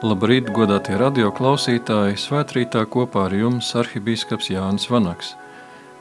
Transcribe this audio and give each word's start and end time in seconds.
Labrīt, 0.00 0.46
godātie 0.56 0.94
radioklausītāji! 0.96 2.14
Svētrītā 2.16 2.86
kopā 2.88 3.26
ar 3.26 3.34
jums 3.36 3.66
arhibīskaps 3.76 4.46
Jānis 4.48 4.86
Vanaks. 4.88 5.34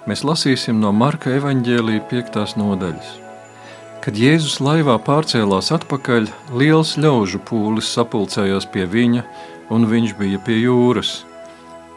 Mēs 0.07 0.23
lasīsim 0.23 0.77
no 0.79 0.93
Marka 0.95 1.33
evaņģēlīja 1.35 2.05
5. 2.07 2.53
nodaļas. 2.61 3.09
Kad 3.99 4.15
Jēzus 4.15 4.61
laivā 4.63 4.95
pārcēlās 5.03 5.73
atpakaļ, 5.75 6.29
liels 6.55 6.93
ļaužu 6.95 7.41
pūlis 7.43 7.91
sapulcējās 7.91 8.69
pie 8.71 8.87
viņa, 8.87 9.25
un 9.67 9.89
viņš 9.91 10.15
bija 10.15 10.39
pie 10.47 10.61
jūras. 10.61 11.25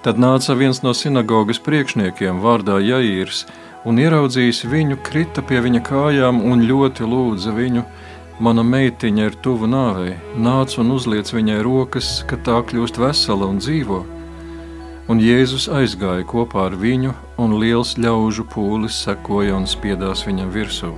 Tad 0.03 0.19
nāca 0.19 0.59
viens 0.59 0.83
no 0.83 0.97
sinagogas 0.99 1.63
priekšniekiem 1.63 2.43
vārdā 2.43 2.81
Jaīrs, 2.83 3.45
un 3.87 4.03
ieraudzījis 4.03 4.65
viņu, 4.67 4.99
krita 5.07 5.47
pie 5.47 5.63
viņa 5.63 5.87
kājām 5.87 6.43
un 6.51 6.67
ļoti 6.67 7.07
lūdza 7.07 7.55
viņu– 7.55 7.87
Mana 8.43 8.65
meitiņa 8.67 9.27
ir 9.29 9.35
tuvu 9.39 9.69
nāvei, 9.71 10.17
nāc 10.35 10.73
un 10.83 10.89
uzliec 10.97 11.29
viņai 11.31 11.61
rokas, 11.63 12.09
ka 12.27 12.35
tā 12.43 12.57
kļūst 12.67 12.99
vesela 12.99 13.47
un 13.47 13.61
dzīvo. 13.63 14.01
Un 15.13 15.23
Jēzus 15.23 15.69
aizgāja 15.71 16.27
kopā 16.27 16.65
ar 16.73 16.75
viņu, 16.75 17.15
un 17.39 17.55
liels 17.63 17.95
ļaužu 18.03 18.49
pūlis 18.51 18.99
sekoja 19.07 19.55
un 19.61 19.71
spiedās 19.71 20.27
viņam 20.27 20.51
virsū. 20.59 20.91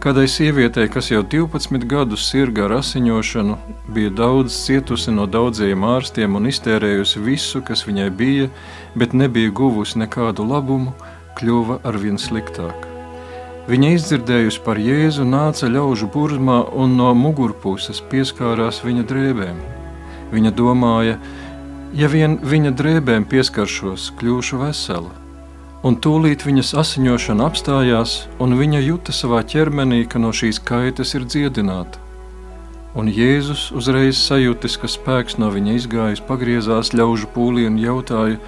Kādai 0.00 0.24
sievietei, 0.30 0.88
kas 0.88 1.12
jau 1.12 1.20
12 1.20 1.84
gadus 1.90 2.24
sirga 2.30 2.64
ar 2.64 2.78
asiņošanu, 2.78 3.60
bija 3.92 4.16
daudz 4.24 4.56
cietusi 4.64 5.12
no 5.12 5.28
daudziem 5.28 5.84
ārstiem 5.84 6.40
un 6.40 6.48
iztērējusi 6.48 7.26
visu, 7.28 7.60
kas 7.60 7.84
viņai 7.84 8.08
bija, 8.08 8.48
bet 8.96 9.12
nebija 9.12 9.52
guvusi 9.52 10.00
nekādu 10.00 10.48
labumu, 10.48 10.96
kļuva 11.36 11.82
ar 11.84 12.00
vien 12.00 12.16
sliktāk. 12.16 12.87
Viņa 13.68 13.88
izdzirdējusi 13.98 14.62
par 14.64 14.78
Jēzu, 14.80 15.26
nāca 15.28 15.68
ļaužu 15.68 16.06
burzmā 16.08 16.62
un 16.72 16.94
no 16.96 17.10
mugurpuses 17.12 17.98
pieskārās 18.08 18.78
viņa 18.80 19.02
drēbēm. 19.10 19.58
Viņa 20.32 20.52
domāja, 20.56 21.18
ja 21.92 22.08
vien 22.08 22.38
viņa 22.40 22.72
drēbēm 22.78 23.26
pieskaršos, 23.28 24.06
kļūšu 24.16 24.60
vesela. 24.62 25.12
Un 25.84 25.98
tūlīt 26.00 26.46
viņas 26.48 26.72
asiņošana 26.80 27.44
apstājās, 27.44 28.16
un 28.40 28.56
viņa 28.56 28.80
juta 28.86 29.12
savā 29.12 29.42
ķermenī, 29.44 30.00
ka 30.08 30.16
no 30.16 30.32
šīs 30.32 30.62
kaitas 30.64 31.12
ir 31.20 31.28
dziedināta. 31.28 32.00
Un 32.96 33.12
Jēzus 33.12 33.68
uzreiz 33.76 34.16
sajūtis, 34.16 34.80
ka 34.80 34.88
spēks 34.88 35.36
no 35.36 35.52
viņa 35.52 35.76
izgājis, 35.76 36.24
pagriezās 36.24 36.96
ļaužu 36.96 37.28
pūlī 37.36 37.68
un 37.68 37.76
jautāja, 37.84 38.40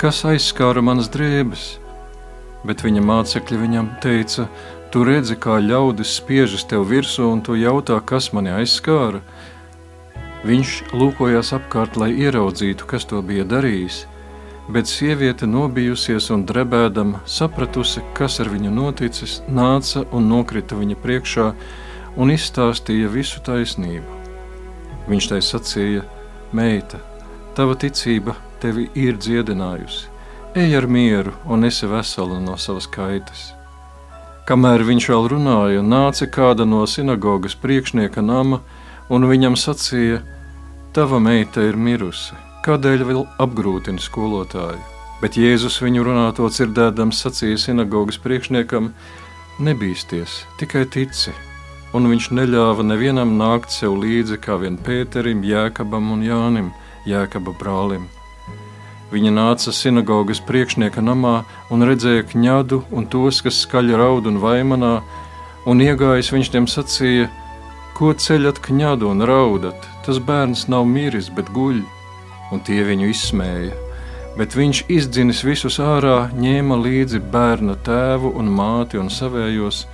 kas 0.00 0.24
aizskāra 0.32 0.80
manas 0.80 1.12
drēbes 1.12 1.74
bet 2.66 2.84
viņa 2.84 3.02
mācekļi 3.04 3.58
viņam 3.64 3.90
teica: 4.02 4.46
Tu 4.92 5.04
redzi, 5.08 5.38
kā 5.40 5.56
ļaudis 5.64 6.18
spiežas 6.18 6.66
tev 6.68 6.84
virsū, 6.90 7.24
un 7.32 7.40
tu 7.40 7.56
jautā, 7.56 7.96
kas 8.04 8.32
mani 8.36 8.52
aizskāra. 8.52 9.22
Viņš 10.44 10.72
lūkojās 10.92 11.52
apkārt, 11.56 11.96
lai 11.96 12.10
ieraudzītu, 12.12 12.86
kas 12.90 13.06
to 13.08 13.22
bija 13.22 13.46
darījis, 13.48 14.02
bet 14.74 14.90
sieviete, 14.90 15.46
nobijusies 15.46 16.28
un 16.34 16.42
drebēdama, 16.46 17.22
sapratusi, 17.24 18.02
kas 18.18 18.40
ar 18.42 18.50
viņu 18.50 18.74
noticis, 18.74 19.40
nāca 19.48 20.04
un 20.12 20.28
nokrita 20.28 20.76
viņa 20.76 20.98
priekšā 21.02 21.48
un 22.18 22.34
izstāstīja 22.34 23.08
visu 23.14 23.40
taisnību. 23.46 24.20
Viņš 25.08 25.32
tai 25.32 25.40
sacīja: 25.46 26.04
Meita, 26.52 27.00
tava 27.56 27.78
ticība 27.78 28.36
tevi 28.60 28.90
ir 28.98 29.16
dziedinājusi 29.16 30.11
Ej 30.54 30.76
ar 30.76 30.84
mieru 30.86 31.32
un 31.48 31.64
esi 31.64 31.86
vesela 31.88 32.36
no 32.40 32.58
savas 32.60 32.84
kaitas. 32.84 33.54
Kamēr 34.44 34.82
viņš 34.84 35.06
vēl 35.08 35.30
runāja, 35.32 35.80
nāca 35.80 36.28
kāda 36.28 36.66
no 36.68 36.82
sinagogas 36.84 37.56
priekšnieka 37.56 38.20
nama 38.20 38.58
un 39.08 39.24
viņam 39.30 39.56
sacīja: 39.56 40.20
Tava 40.92 41.22
meita 41.24 41.64
ir 41.64 41.80
mirusi, 41.80 42.36
kādēļ 42.68 43.06
vēl 43.08 43.24
apgrūtina 43.40 43.96
skolotāju? 43.96 44.76
Bet 45.24 45.40
Jēzus 45.40 45.80
viņu 45.80 46.04
runāto 46.04 46.52
dzirdēdams 46.52 47.24
sacīja 47.24 47.56
sinagogas 47.56 48.20
priekšniekam: 48.20 48.92
Nebīsties, 49.56 50.42
tikai 50.60 50.84
tici! 50.84 51.32
Un 51.96 52.12
viņš 52.12 52.28
neļāva 52.28 52.84
nevienam 52.84 53.38
nākt 53.40 53.72
sev 53.72 53.96
līdzi 54.04 54.36
kā 54.44 54.60
vien 54.60 54.76
Pēterim, 54.76 55.40
Jēkabam 55.48 56.12
un 56.12 56.28
Jānim, 56.28 56.74
Jēkaba 57.08 57.56
brālim. 57.56 58.10
Viņa 59.12 59.28
nāca 59.28 59.72
sinagogas 59.76 60.38
priekšnieka 60.48 61.02
namā 61.04 61.42
un 61.74 61.84
redzēja 61.84 62.24
kņadu 62.30 62.78
un 62.96 63.04
tos, 63.12 63.42
kas 63.44 63.58
skaļi 63.66 63.98
raud 64.00 64.30
un 64.30 64.38
vaimanā, 64.40 64.92
un 65.68 65.82
iegājis 65.84 66.30
viņš 66.32 66.50
tiem 66.54 66.68
sacīja: 66.70 67.26
Ko 67.92 68.14
ceļat 68.16 68.62
kņadu 68.64 69.10
un 69.12 69.20
raudat? 69.28 69.84
Tas 70.06 70.16
bērns 70.16 70.64
nav 70.72 70.88
miris, 70.88 71.28
bet 71.28 71.52
guļ. 71.52 71.82
Un 72.52 72.64
tie 72.64 72.80
viņu 72.88 73.12
izsmēja. 73.12 73.76
Bet 74.38 74.56
viņš 74.56 74.86
izdzinis 74.88 75.44
visus 75.44 75.76
ārā, 75.76 76.30
ņēma 76.32 76.80
līdzi 76.80 77.20
bērna 77.32 77.76
tēvu 77.84 78.32
un 78.40 78.48
māti 78.48 78.96
un 78.96 79.12
savējos, 79.12 79.84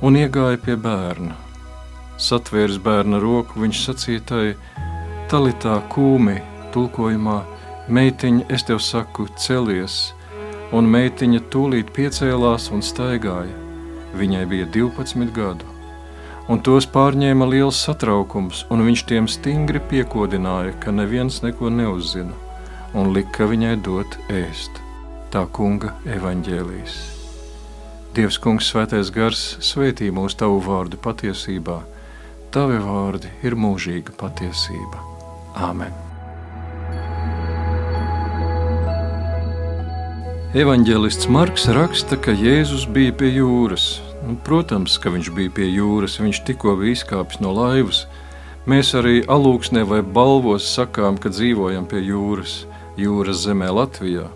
un 0.00 0.16
iegāja 0.16 0.56
pie 0.64 0.80
bērna. 0.80 1.36
Satvērs 2.16 2.80
bērna 2.80 3.20
roku, 3.20 3.60
viņš 3.60 3.88
sacīja 3.90 4.24
tai: 4.30 4.46
Talitā 5.28 5.82
kūmi, 5.92 6.40
tulkojumā 6.72 7.42
Meitiņa, 7.84 8.46
es 8.48 8.62
tev 8.64 8.78
saku, 8.80 9.26
celies, 9.36 10.14
un 10.72 10.86
meitiņa 10.88 11.42
tūlīt 11.52 11.90
piecēlās 11.92 12.70
un 12.72 12.80
staigāja. 12.80 13.52
Viņai 14.16 14.44
bija 14.48 14.68
12 14.72 15.28
gadu, 15.36 15.66
un 16.48 16.62
tos 16.64 16.86
pārņēma 16.88 17.44
liels 17.50 17.82
satraukums, 17.84 18.62
un 18.72 18.86
viņš 18.86 19.02
tiem 19.10 19.28
stingri 19.28 19.82
piekodināja, 19.90 20.72
ka 20.80 20.94
neviens 20.96 21.42
neko 21.44 21.68
neuzzina, 21.68 22.32
un 22.96 23.12
lika 23.12 23.50
viņai 23.50 23.74
dot 23.84 24.16
ēst. 24.32 24.80
Tā 25.34 25.44
kunga 25.52 25.92
evaņģēlīs. 26.08 26.96
Dievs, 28.14 28.38
kungs, 28.38 28.70
svētais 28.70 29.10
gars, 29.12 29.42
svētī 29.60 30.08
mūsu 30.14 30.38
tavu 30.44 30.62
vārdu 30.64 31.02
patiesībā. 31.04 31.82
Tavi 32.54 32.78
vārdi 32.80 33.34
ir 33.42 33.58
mūžīga 33.58 34.14
patiesība. 34.16 35.02
Āmen! 35.58 36.03
Evanģēlists 40.54 41.26
Marks 41.34 41.64
raksta, 41.74 42.14
ka 42.14 42.30
Jēzus 42.30 42.84
bija 42.94 43.10
pie 43.18 43.26
jūras. 43.40 43.96
Nu, 44.22 44.36
protams, 44.46 45.00
ka 45.02 45.10
viņš 45.10 45.32
bija 45.34 45.50
pie 45.50 45.66
jūras, 45.66 46.20
viņš 46.22 46.40
tikko 46.46 46.76
bija 46.78 46.94
izkāpis 46.94 47.40
no 47.42 47.50
laivas. 47.56 48.04
Mēs 48.70 48.92
arī 48.94 49.24
alūksnē 49.26 49.82
vai 49.90 49.98
balvos 50.06 50.70
sakām, 50.76 51.18
ka 51.18 51.34
dzīvojam 51.34 51.90
pie 51.90 52.04
jūras, 52.06 52.54
jūras 52.94 53.42
zemē 53.48 53.74
Latvijā. 53.80 54.28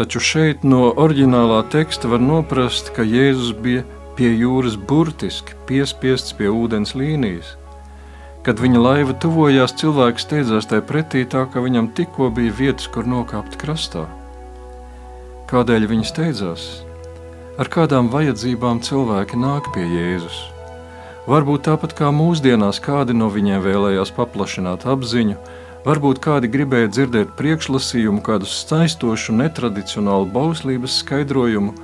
Taču 0.00 0.24
šeit 0.24 0.64
no 0.64 0.94
oriģinālā 1.04 1.66
teksta 1.68 2.08
var 2.08 2.24
noprast, 2.24 2.94
ka 2.96 3.04
Jēzus 3.04 3.52
bija 3.60 3.84
pie 4.16 4.32
jūras 4.32 4.80
burtiski 4.80 5.52
piespiests 5.68 6.32
pie 6.40 6.48
ūdens 6.48 6.96
līnijas. 6.96 7.58
Kad 8.40 8.64
viņa 8.64 8.88
laiva 8.88 9.12
tuvojās, 9.20 9.76
cilvēks 9.76 10.30
steidzās 10.30 10.72
tai 10.72 10.80
pretī 10.80 11.28
tā, 11.28 11.44
ka 11.44 11.60
viņam 11.60 11.92
tikko 11.92 12.32
bija 12.32 12.56
vietas, 12.56 12.88
kur 12.88 13.04
nokāpt 13.04 13.60
krastā. 13.60 14.08
Kādēļ 15.46 15.84
viņi 15.86 16.06
steidzās? 16.08 16.62
Ar 17.54 17.68
kādām 17.70 18.08
vajadzībām 18.10 18.80
cilvēki 18.82 19.36
nāk 19.38 19.68
pie 19.76 19.84
Jēzus? 19.86 20.40
Varbūt 21.30 21.68
tāpat 21.68 21.94
kā 21.94 22.08
mūsdienās 22.10 22.80
kādi 22.82 23.14
no 23.14 23.28
viņiem 23.30 23.62
vēlējās 23.62 24.10
paplašināt 24.16 24.88
apziņu, 24.90 25.36
varbūt 25.86 26.18
kādi 26.26 26.50
gribēja 26.50 26.90
dzirdēt 26.96 27.36
priekšlasījumu, 27.38 28.24
kādu 28.26 28.50
saistošu, 28.50 29.36
netradicionālu 29.38 30.26
bauslības 30.34 30.98
skaidrojumu, 31.04 31.76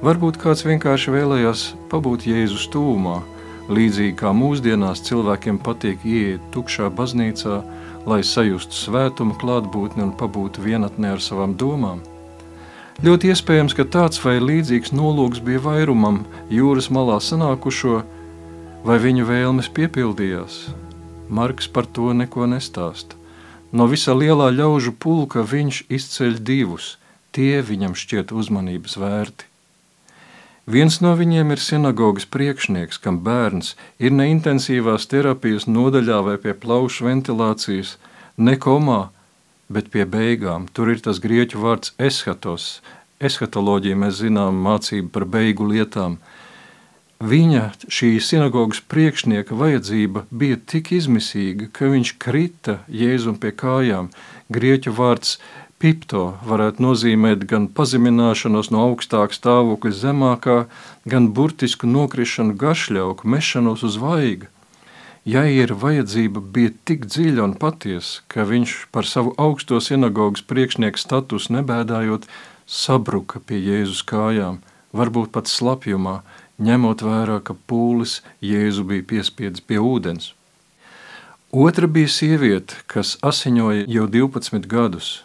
varbūt 0.00 0.40
kāds 0.40 0.64
vienkārši 0.64 1.12
vēlējās 1.18 1.68
pabūt 1.92 2.24
Jēzus 2.32 2.64
tūmā, 2.72 3.20
līdzīgi 3.68 4.16
kā 4.24 4.32
mūsdienās 4.32 5.04
cilvēkiem 5.04 5.60
patīk 5.60 6.08
ieiet 6.08 6.48
tukšā 6.56 6.88
baznīcā, 6.96 7.60
lai 8.08 8.22
sajustu 8.24 8.84
svētumu 8.86 9.36
klātbūtni 9.36 10.08
un 10.08 10.16
pabūtu 10.16 10.64
vienatnē 10.64 11.18
ar 11.18 11.28
savām 11.30 11.60
domām. 11.60 12.00
Ļoti 13.04 13.28
iespējams, 13.28 13.74
ka 13.76 13.84
tāds 13.84 14.22
vai 14.24 14.38
līdzīgs 14.40 14.94
nolūks 14.96 15.42
bija 15.44 15.60
vairumam 15.60 16.22
jūras 16.48 16.86
malā 16.88 17.18
sanākušo, 17.20 17.98
vai 18.88 18.96
viņu 19.02 19.26
vēlmes 19.28 19.68
piepildījās. 19.76 20.62
Marks 21.28 21.68
par 21.68 21.84
to 21.84 22.14
neko 22.16 22.46
nestāsta. 22.48 23.18
No 23.76 23.84
visa 23.90 24.14
lielā 24.16 24.48
ļaužu 24.54 24.94
pulka 24.96 25.44
viņš 25.44 25.82
izceļ 25.92 26.38
divus, 26.40 26.94
tie 27.36 27.60
viņam 27.60 27.92
šķiet 27.98 28.32
uzmanības 28.32 28.96
vērti. 29.02 29.50
Viens 30.66 30.96
no 31.04 31.12
viņiem 31.18 31.52
ir 31.52 31.60
sinagogas 31.62 32.24
priekšnieks, 32.26 32.96
kam 32.98 33.20
bērns 33.26 33.74
ir 34.02 34.16
ne 34.16 34.30
intensīvās 34.32 35.04
terapijas 35.12 35.68
nodaļā 35.68 36.22
vai 36.30 36.38
pie 36.40 36.56
plaušu 36.56 37.06
ventilācijas, 37.10 37.98
ne 38.40 38.56
komā, 38.56 39.10
bet 39.68 39.90
pie 39.90 40.06
beigām 40.06 40.68
tur 40.72 40.92
ir 40.92 41.02
tas 41.02 41.20
grieķu 41.22 41.60
vārds 41.62 41.92
eschatos. 41.98 42.80
Eschatoloģija 43.16 43.96
mēs 43.96 44.20
zinām 44.20 44.58
mācību 44.64 45.12
par 45.14 45.24
beigu 45.24 45.66
lietām. 45.70 46.18
viņa, 47.20 47.62
šī 47.88 48.20
sinagogas 48.20 48.82
priekšnieka 48.92 49.56
vajadzība 49.56 50.26
bija 50.30 50.56
tik 50.72 50.92
izmisīga, 50.92 51.70
ka 51.72 51.88
viņš 51.88 52.12
krita 52.20 52.80
Jēzum 52.92 53.38
pie 53.40 53.54
kājām. 53.56 54.10
Grieķu 54.52 54.92
vārds 54.92 55.38
pipto 55.80 56.36
varētu 56.44 56.82
nozīmēt 56.84 57.46
gan 57.48 57.68
pazemināšanos 57.68 58.70
no 58.72 58.84
augstāka 58.90 59.32
stāvokļa 59.32 59.94
zemākā, 60.02 60.58
gan 61.08 61.32
burtisku 61.32 61.88
nokrišanu 61.88 62.56
gašļauku, 62.60 63.28
mešanos 63.28 63.82
uz 63.82 63.96
vaiga. 65.26 65.32
Jaira 65.34 65.74
vajadzība 65.74 66.40
bija 66.40 66.70
tik 66.84 67.06
dziļa 67.06 67.42
un 67.42 67.54
patiesa, 67.54 68.22
ka 68.28 68.44
viņš 68.44 68.88
par 68.92 69.04
savu 69.04 69.34
augsto 69.36 69.80
sinagogas 69.80 70.42
priekšnieku 70.42 70.98
statusu 70.98 71.52
nebēdājot, 71.52 72.26
sabruka 72.66 73.40
pie 73.40 73.58
Jēzus 73.58 74.04
kājām, 74.06 74.60
varbūt 74.92 75.32
pat 75.32 75.46
slapjumā, 75.48 76.22
ņemot 76.58 77.02
vērā, 77.02 77.40
ka 77.42 77.54
pūlis 77.66 78.22
Jēzu 78.40 78.84
bija 78.84 79.02
piespiedzis 79.02 79.66
pie 79.66 79.78
ūdens. 79.78 80.34
Otra 81.52 81.86
bija 81.86 82.08
sieviete, 82.08 82.74
kas 82.86 83.18
asiņoja 83.22 83.86
jau 83.88 84.06
12 84.06 84.66
gadus. 84.66 85.24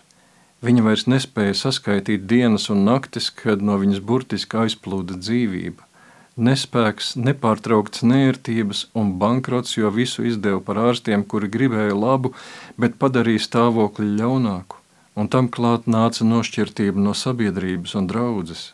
Viņa 0.62 0.82
vairs 0.86 1.08
nespēja 1.08 1.54
saskaitīt 1.58 2.28
dienas 2.30 2.70
un 2.70 2.86
naktis, 2.86 3.30
kad 3.30 3.62
no 3.62 3.78
viņas 3.82 4.02
burtiski 4.06 4.58
aizplūda 4.62 5.18
dzīvība 5.18 5.91
nespēks, 6.38 7.16
nepārtraukts 7.20 8.04
nērtības 8.08 8.86
un 8.96 9.14
bankrots, 9.20 9.76
jo 9.78 9.92
visu 9.92 10.24
izdeva 10.28 10.62
par 10.64 10.80
ārstiem, 10.90 11.24
kuri 11.28 11.50
gribēja 11.52 11.96
labu, 11.96 12.34
bet 12.78 12.98
padarīja 13.02 13.46
stāvokli 13.48 14.08
ļaunāku, 14.20 14.80
un 15.16 15.28
tam 15.28 15.50
klāt 15.50 15.88
nāca 15.88 16.28
nošķirtība 16.28 17.00
no 17.00 17.14
sabiedrības 17.14 17.96
un 18.00 18.08
draudzes. 18.08 18.72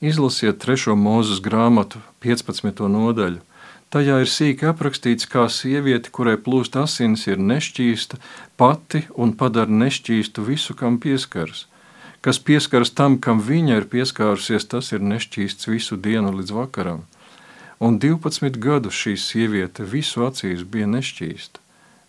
Izlasiet 0.00 0.60
trešo 0.62 0.94
mūzes 0.96 1.42
grāmatu, 1.42 2.00
15. 2.24 2.86
nodaļu. 2.88 3.42
Tajā 3.88 4.18
ir 4.20 4.28
sīki 4.28 4.68
aprakstīts, 4.68 5.26
kā 5.26 5.46
sieviete, 5.48 6.12
kurai 6.12 6.36
plūst 6.36 6.76
asins, 6.76 7.24
ir 7.26 7.40
nešķīsta 7.40 8.20
pati 8.60 9.06
un 9.16 9.32
padara 9.32 9.72
nešķīstu 9.84 10.44
visu, 10.44 10.76
kam 10.78 11.00
pieskaras– 11.02 11.66
kas 12.20 12.38
pieskaras 12.38 12.90
tam, 12.90 13.18
kam 13.18 13.40
viņa 13.44 13.78
ir 13.80 13.86
pieskārusies, 13.92 14.66
tas 14.68 14.92
ir 14.92 15.04
nešķīsts 15.04 15.70
visu 15.70 15.96
dienu 15.96 16.34
līdz 16.38 16.54
vakaram. 16.56 17.04
Un 17.78 17.98
12 18.02 18.58
gadus 18.58 18.98
šī 18.98 19.14
sieviete 19.22 19.86
visu 19.86 20.24
acīs 20.26 20.64
bija 20.66 20.88
nešķīsta. 20.90 21.62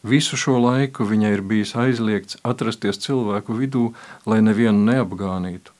Visu 0.03 0.37
šo 0.39 0.55
laiku 0.63 1.05
viņai 1.05 1.33
ir 1.35 1.41
bijis 1.43 1.75
aizliegts 1.75 2.39
atrasties 2.47 3.01
cilvēku 3.03 3.53
vidū, 3.53 3.89
lai 4.25 4.39
nevienu 4.41 4.85
neapgānītu. 4.87 5.75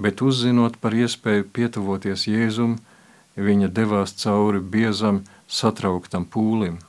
Bet 0.00 0.22
uzzinot 0.24 0.78
par 0.80 0.96
iespēju 0.96 1.50
pietuvoties 1.52 2.24
Jēzum, 2.26 2.78
viņa 3.36 3.68
devās 3.68 4.16
cauri 4.22 4.60
biezam, 4.60 5.20
satrauktam 5.46 6.24
pūlim. 6.24 6.80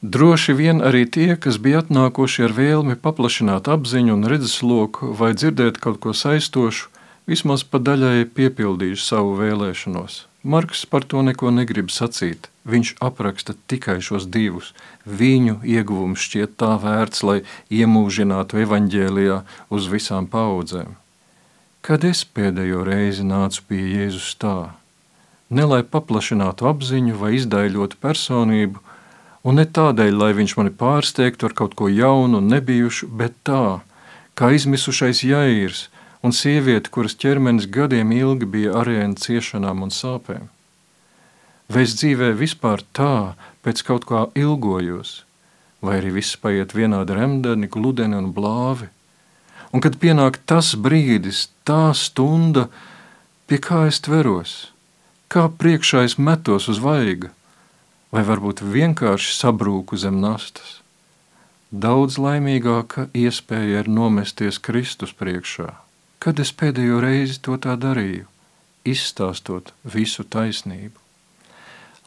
Droši 0.00 0.54
vien 0.56 0.80
arī 0.80 1.04
tie, 1.04 1.36
kas 1.36 1.58
bija 1.60 1.82
atnākuši 1.84 2.46
ar 2.46 2.54
vēlmi 2.56 2.96
paplašināt 2.96 3.68
apziņu 3.68 4.14
un 4.16 4.24
redzesloku 4.32 5.12
vai 5.12 5.34
dzirdēt 5.36 5.76
kaut 5.76 6.00
ko 6.00 6.14
saistošu, 6.16 6.88
vismaz 7.28 7.66
pa 7.68 7.76
daļai 7.84 8.24
piepildījuši 8.32 9.04
savu 9.04 9.36
vēlēšanos. 9.36 10.24
Marks 10.42 10.86
par 10.88 11.04
to 11.04 11.20
neko 11.20 11.52
negrib 11.52 11.92
sacīt. 11.92 12.48
Viņš 12.64 12.94
apraksta 13.04 13.52
tikai 13.68 13.98
šos 14.00 14.24
divus. 14.24 14.72
Viņu 15.04 15.60
ieguvums 15.68 16.24
šķiet 16.24 16.56
tā 16.56 16.78
vērts, 16.80 17.20
lai 17.20 17.38
iemūžinātu 17.68 18.64
evaņģēlijā 18.64 19.42
uz 19.68 19.88
visām 19.92 20.28
paudzēm. 20.32 20.96
Kad 21.84 22.04
es 22.08 22.24
pēdējo 22.24 22.86
reizi 22.88 23.24
nācu 23.24 23.68
pie 23.68 23.82
Jēzus 23.84 24.32
tā, 24.40 24.72
ne 25.52 25.64
lai 25.68 25.82
paplašinātu 25.84 26.68
apziņu 26.72 27.20
vai 27.20 27.34
izdaiļotu 27.36 28.00
personību, 28.00 28.80
Un 29.40 29.56
ne 29.56 29.64
tādēļ, 29.64 30.16
lai 30.20 30.32
viņš 30.36 30.56
mani 30.58 30.72
pārsteigtu 30.76 31.48
ar 31.48 31.54
kaut 31.56 31.76
ko 31.78 31.88
jaunu 31.88 32.42
un 32.42 32.50
nebijušu, 32.52 33.08
bet 33.08 33.38
tā, 33.48 33.80
kā 34.36 34.50
izmisušais 34.52 35.22
jāīrs 35.24 35.86
un 36.20 36.34
sieviete, 36.36 36.92
kuras 36.92 37.16
ķermenis 37.16 37.68
gadiem 37.72 38.12
ilgi 38.12 38.48
bija 38.56 38.76
arēna 38.82 39.16
ciešanām 39.16 39.86
un 39.86 39.94
sāpēm. 39.96 40.50
Vai 41.72 41.86
es 41.86 41.96
dzīvē 41.96 42.34
vispār 42.36 42.84
tā, 42.92 43.36
pēc 43.64 43.80
kaut 43.86 44.04
kā 44.10 44.26
ilgojos, 44.36 45.22
vai 45.80 46.00
arī 46.00 46.16
viss 46.18 46.36
paiet 46.36 46.74
vienādi 46.76 47.16
remdeni, 47.16 47.70
gludeni 47.70 48.18
un 48.18 48.32
blāvi? 48.36 48.90
Un 49.72 49.80
kad 49.80 49.96
pienāk 50.02 50.40
tas 50.50 50.74
brīdis, 50.74 51.46
tā 51.64 51.94
stunda, 51.94 52.66
pie 53.46 53.60
kā 53.62 53.84
es 53.88 54.02
tveros, 54.02 54.54
kā 55.30 55.46
priekšā 55.48 56.04
es 56.08 56.18
metos 56.18 56.66
uz 56.68 56.82
vaiga, 56.82 57.30
vai 58.10 58.22
varbūt 58.26 58.62
vienkārši 58.62 59.34
sabrūku 59.38 59.98
zem 59.98 60.20
nastas. 60.22 60.80
Daudz 61.70 62.18
laimīgāka 62.18 63.06
iespēja 63.14 63.84
ir 63.84 63.90
nomesties 63.90 64.58
Kristus 64.58 65.14
priekšā. 65.14 65.70
Kad 66.18 66.42
es 66.42 66.50
pēdējo 66.52 66.98
reizi 67.00 67.38
to 67.38 67.54
tā 67.56 67.76
darīju, 67.78 68.26
izstāstot 68.84 69.70
visu 69.86 70.26
taisnību. 70.26 70.98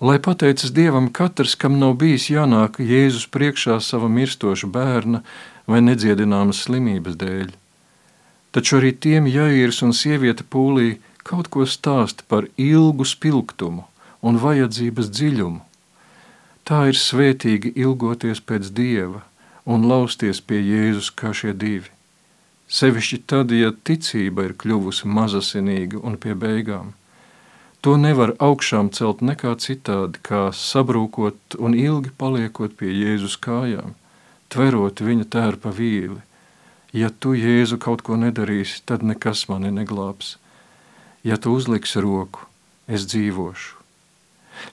Lai 0.04 0.18
pateicas 0.20 0.74
Dievam 0.76 1.08
katrs, 1.08 1.56
kam 1.56 1.80
nav 1.80 1.96
bijis 2.02 2.28
jānāk 2.28 2.82
Jēzus 2.84 3.30
priekšā 3.32 3.80
sava 3.80 4.10
mirstoša 4.12 4.68
bērna 4.68 5.24
vai 5.66 5.80
nedziedināmas 5.80 6.66
slimības 6.66 7.16
dēļ. 7.22 7.54
Taču 8.52 8.82
arī 8.82 8.92
tiem 8.92 9.30
jāīrs 9.32 9.80
un 9.86 9.96
sieviete 9.96 10.44
pūlī 10.44 10.98
kaut 11.24 11.48
ko 11.48 11.64
stāst 11.64 12.26
par 12.28 12.50
ilgu 12.60 13.08
spilgtumu 13.08 13.88
un 14.22 14.42
vajadzības 14.44 15.08
dziļumu 15.14 15.64
Tā 16.63 16.86
ir 16.88 16.95
svētīgi 16.95 17.74
ilgoties 17.75 18.39
pēc 18.39 18.69
Dieva 18.71 19.25
un 19.68 19.83
lausties 19.89 20.39
pie 20.39 20.62
Jēzus 20.63 21.10
kā 21.19 21.33
šie 21.36 21.51
divi. 21.51 21.92
Sevišķi 22.71 23.19
tad, 23.27 23.51
ja 23.51 23.74
ticība 23.75 24.48
ir 24.48 24.54
kļuvusi 24.62 25.10
mazasinīga 25.12 26.00
un 26.00 26.15
pie 26.18 26.38
beigām. 26.39 26.94
To 27.83 27.98
nevar 28.00 28.31
augšām 28.39 28.94
celt 28.95 29.19
nekā 29.19 29.57
citādi, 29.60 30.21
kā 30.24 30.45
sabrūkot 30.56 31.60
un 31.60 31.75
ilgi 31.75 32.15
paliekot 32.15 32.80
pie 32.80 32.94
Jēzus 32.95 33.36
kājām, 33.44 33.92
tverot 34.48 35.04
viņa 35.04 35.27
tērpa 35.36 35.75
vīli. 35.75 36.21
Ja 36.95 37.12
tu, 37.12 37.36
Jēzu, 37.36 37.75
kaut 37.75 38.07
ko 38.07 38.15
nedarīsi, 38.15 38.86
tad 38.88 39.04
nekas 39.04 39.50
mani 39.51 39.74
neglābs. 39.75 40.38
Ja 41.27 41.36
tu 41.36 41.57
uzliksi 41.60 42.00
roku, 42.00 42.48
es 42.88 43.04
dzīvošu. 43.12 43.83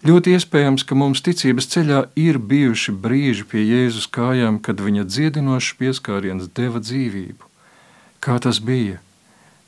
Ļoti 0.07 0.37
iespējams, 0.39 0.87
ka 0.89 0.97
mums 0.97 1.21
ticības 1.27 1.69
ceļā 1.75 2.01
ir 2.17 2.39
bijuši 2.39 2.95
brīži 3.05 3.45
pie 3.51 3.63
Jēzus 3.67 4.09
kājām, 4.15 4.59
kad 4.65 4.81
viņa 4.81 5.05
dziedinošs 5.11 5.77
pieskāriens 5.81 6.51
deva 6.57 6.81
dzīvību. 6.81 7.49
Kā 8.25 8.39
tas 8.43 8.61
bija? 8.65 9.01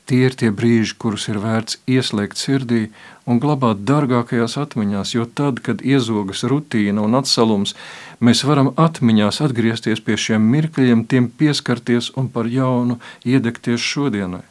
Tie 0.03 0.25
ir 0.27 0.33
tie 0.35 0.49
brīži, 0.51 0.97
kurus 0.99 1.29
ir 1.31 1.37
vērts 1.39 1.77
ieslēgt 1.87 2.35
sirdī 2.35 2.81
un 3.23 3.39
glabāt 3.39 3.85
dārgākajās 3.87 4.57
atmiņās, 4.59 5.13
jo 5.15 5.23
tad, 5.39 5.61
kad 5.63 5.79
iezogas 5.79 6.43
rutīna 6.43 7.05
un 7.05 7.15
atsalums, 7.15 7.71
mēs 8.19 8.43
varam 8.43 8.73
atmiņās 8.75 9.39
atgriezties 9.45 10.03
pie 10.03 10.17
šiem 10.19 10.43
mirkļiem, 10.55 11.05
tiem 11.07 11.29
pieskarties 11.31 12.11
un 12.19 12.27
par 12.27 12.51
jaunu 12.51 12.99
iedegties 13.23 13.79
šodienai. 13.79 14.43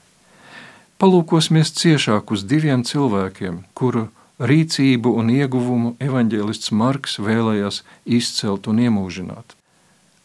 Palūkosimies 1.02 1.74
ciešāk 1.76 2.32
uz 2.32 2.46
diviem 2.48 2.86
cilvēkiem, 2.88 3.64
kuru 3.76 4.06
rīcību 4.42 5.14
un 5.20 5.30
ieguvumu 5.30 5.94
evaņģēlists 6.02 6.72
Marks 6.74 7.18
vēlējās 7.22 7.82
izcelt 8.18 8.68
un 8.70 8.82
iemūžināt. 8.82 9.56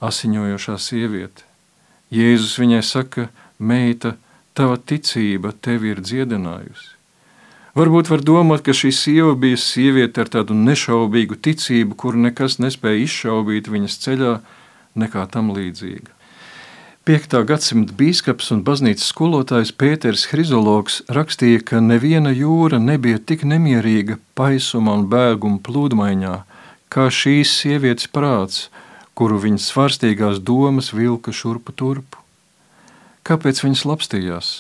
Asiņojošā 0.01 0.77
sieviete. 0.81 1.45
Jēzus 2.13 2.57
viņai 2.61 2.83
saka, 2.85 3.27
meita, 3.59 4.15
tava 4.57 4.77
ticība 4.77 5.53
tevi 5.53 5.93
ir 5.93 6.01
dziedinājusi. 6.01 6.93
Varbūt 7.77 8.09
var 8.09 8.23
domāt, 8.25 8.63
ka 8.65 8.73
šī 8.73 8.89
sieva 8.95 9.35
bija 9.37 9.57
sieviete 9.61 10.23
ar 10.23 10.31
tādu 10.33 10.55
nešaubīgu 10.57 11.37
ticību, 11.45 11.93
kuru 11.93 12.23
nekas 12.25 12.57
nespēja 12.57 13.03
izšaubīt 13.03 13.69
viņas 13.69 13.97
ceļā, 14.01 14.31
nekā 14.97 15.27
tam 15.29 15.51
līdzīga. 15.53 16.16
5. 17.07 17.37
gadsimta 17.47 17.93
biskups 17.95 18.49
un 18.51 18.65
baznīcas 18.67 19.05
skolotājs 19.13 19.69
Pēters 19.79 20.25
Hrizologs 20.27 20.97
rakstīja, 21.07 21.61
ka 21.69 21.79
neviena 21.79 22.33
jūra 22.35 22.81
nebija 22.83 23.21
tik 23.23 23.45
nemierīga 23.47 24.17
paisuma 24.35 24.97
un 24.97 25.05
bēguma 25.07 25.61
plūdmaiņā, 25.63 26.33
kā 26.91 27.05
šīs 27.19 27.53
sievietes 27.61 28.09
prāts, 28.11 28.65
kuru 29.15 29.39
viņas 29.45 29.69
svarstīgās 29.71 30.43
domas 30.51 30.91
vilka 30.91 31.31
šurpu 31.31 31.77
turpu. 31.79 32.19
Kāpēc 33.23 33.63
viņas 33.63 33.85
lapstījās? 33.87 34.51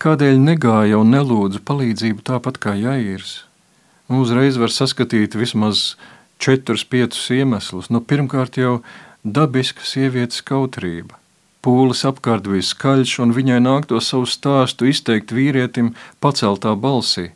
Kādēļ 0.00 0.40
negāja 0.48 1.04
un 1.04 1.12
nelūdza 1.12 1.60
palīdzību 1.68 2.24
tāpat 2.32 2.56
kā 2.64 2.78
Jairs? 2.80 3.42
Nu, 4.08 4.24
uzreiz 4.24 4.56
var 4.56 4.72
saskatīt 4.72 5.36
vismaz 5.36 5.98
četrus, 6.40 6.88
piecus 6.88 7.28
iemeslus. 7.28 7.92
Nu, 7.92 8.00
pirmkārt 8.00 8.56
jau 8.56 8.78
dabiska 9.20 9.84
sievietes 9.84 10.40
kautrība 10.40 11.20
Pūlis 11.68 12.00
apkārt 12.08 12.46
bija 12.48 12.64
skaļš, 12.64 13.10
un 13.20 13.32
viņai 13.36 13.58
nāktos 13.60 14.06
savu 14.08 14.24
stāstu 14.24 14.86
izteikt 14.88 15.34
vīrietim 15.36 15.90
paceltā 16.24 16.72
balsī. 16.72 17.26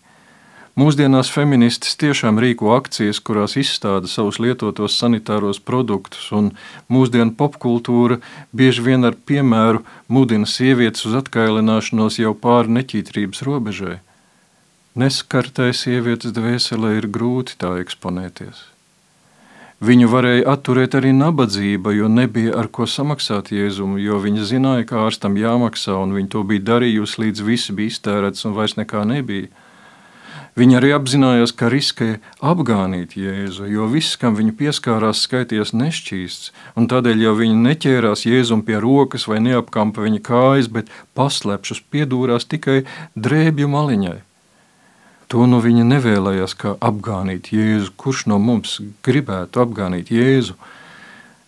Mūsdienās 0.80 1.28
feministas 1.28 1.98
tiešām 2.00 2.40
rīko 2.40 2.70
akcijas, 2.72 3.20
kurās 3.20 3.58
izstāda 3.60 4.08
savus 4.08 4.38
lietotos 4.40 4.96
sanitāros 4.96 5.60
produktus, 5.60 6.30
un 6.32 6.48
mūsdienu 6.88 7.36
popkultūra 7.36 8.22
bieži 8.56 8.86
vien 8.88 9.04
ar 9.04 9.20
piemēru 9.20 9.84
mudina 10.08 10.48
sievietes 10.48 11.04
uz 11.10 11.20
atkailināšanos 11.20 12.16
jau 12.24 12.32
pāri 12.32 12.72
neķītrības 12.80 13.44
robežai. 13.44 13.98
Neskartai 14.96 15.74
sievietes 15.76 16.32
dvēselē 16.32 16.96
ir 17.02 17.12
grūti 17.12 17.60
tā 17.60 17.76
eksponēties. 17.84 18.71
Viņu 19.82 20.06
varēja 20.12 20.44
atturēt 20.52 20.92
arī 20.94 21.10
nabadzība, 21.10 21.90
jo 21.96 22.06
nebija 22.06 22.52
ar 22.60 22.68
ko 22.70 22.86
samaksāt 22.86 23.48
Jēzumu, 23.50 23.98
jo 23.98 24.20
viņa 24.22 24.44
zināja, 24.46 24.86
ka 24.86 25.00
ārstam 25.08 25.34
jāmaksā, 25.34 25.96
un 25.98 26.14
viņa 26.14 26.30
to 26.36 26.44
bija 26.46 26.62
darījusi 26.68 27.24
līdz 27.24 27.42
viss 27.48 27.74
bija 27.74 27.90
iztērēts 27.90 28.46
un 28.46 28.54
vairs 28.54 28.76
nekā 28.78 29.02
nebija. 29.10 29.50
Viņa 30.54 30.78
arī 30.78 30.94
apzinājās, 30.94 31.50
ka 31.58 31.72
riskēja 31.72 32.20
apgānīt 32.52 33.16
Jēzu, 33.18 33.66
jo 33.74 33.90
viss, 33.90 34.14
kam 34.20 34.38
viņa 34.38 34.54
pieskārās, 34.62 35.26
skaitījās 35.26 35.74
nešķīsts, 35.74 36.52
un 36.78 36.86
tādēļ 36.92 37.26
jau 37.26 37.36
viņa 37.42 37.62
neķērās 37.66 38.26
Jēzum 38.28 38.62
pie 38.68 38.78
rokas 38.84 39.26
vai 39.26 39.42
neapkampa 39.42 40.04
viņa 40.06 40.22
kājas, 40.28 40.70
bet 40.70 40.92
paslēpšus 41.18 41.82
piedūrās 41.90 42.46
tikai 42.46 42.84
drēbju 43.18 43.72
maliņai. 43.72 44.20
To 45.32 45.46
nu 45.48 45.62
viņa 45.64 45.86
nevēlējās 45.88 46.52
kā 46.60 46.74
apgānīt 46.84 47.54
Jēzu. 47.56 47.94
Kurš 47.96 48.26
no 48.28 48.36
mums 48.36 48.76
gribētu 49.06 49.62
apgānīt 49.64 50.12
Jēzu? 50.12 50.58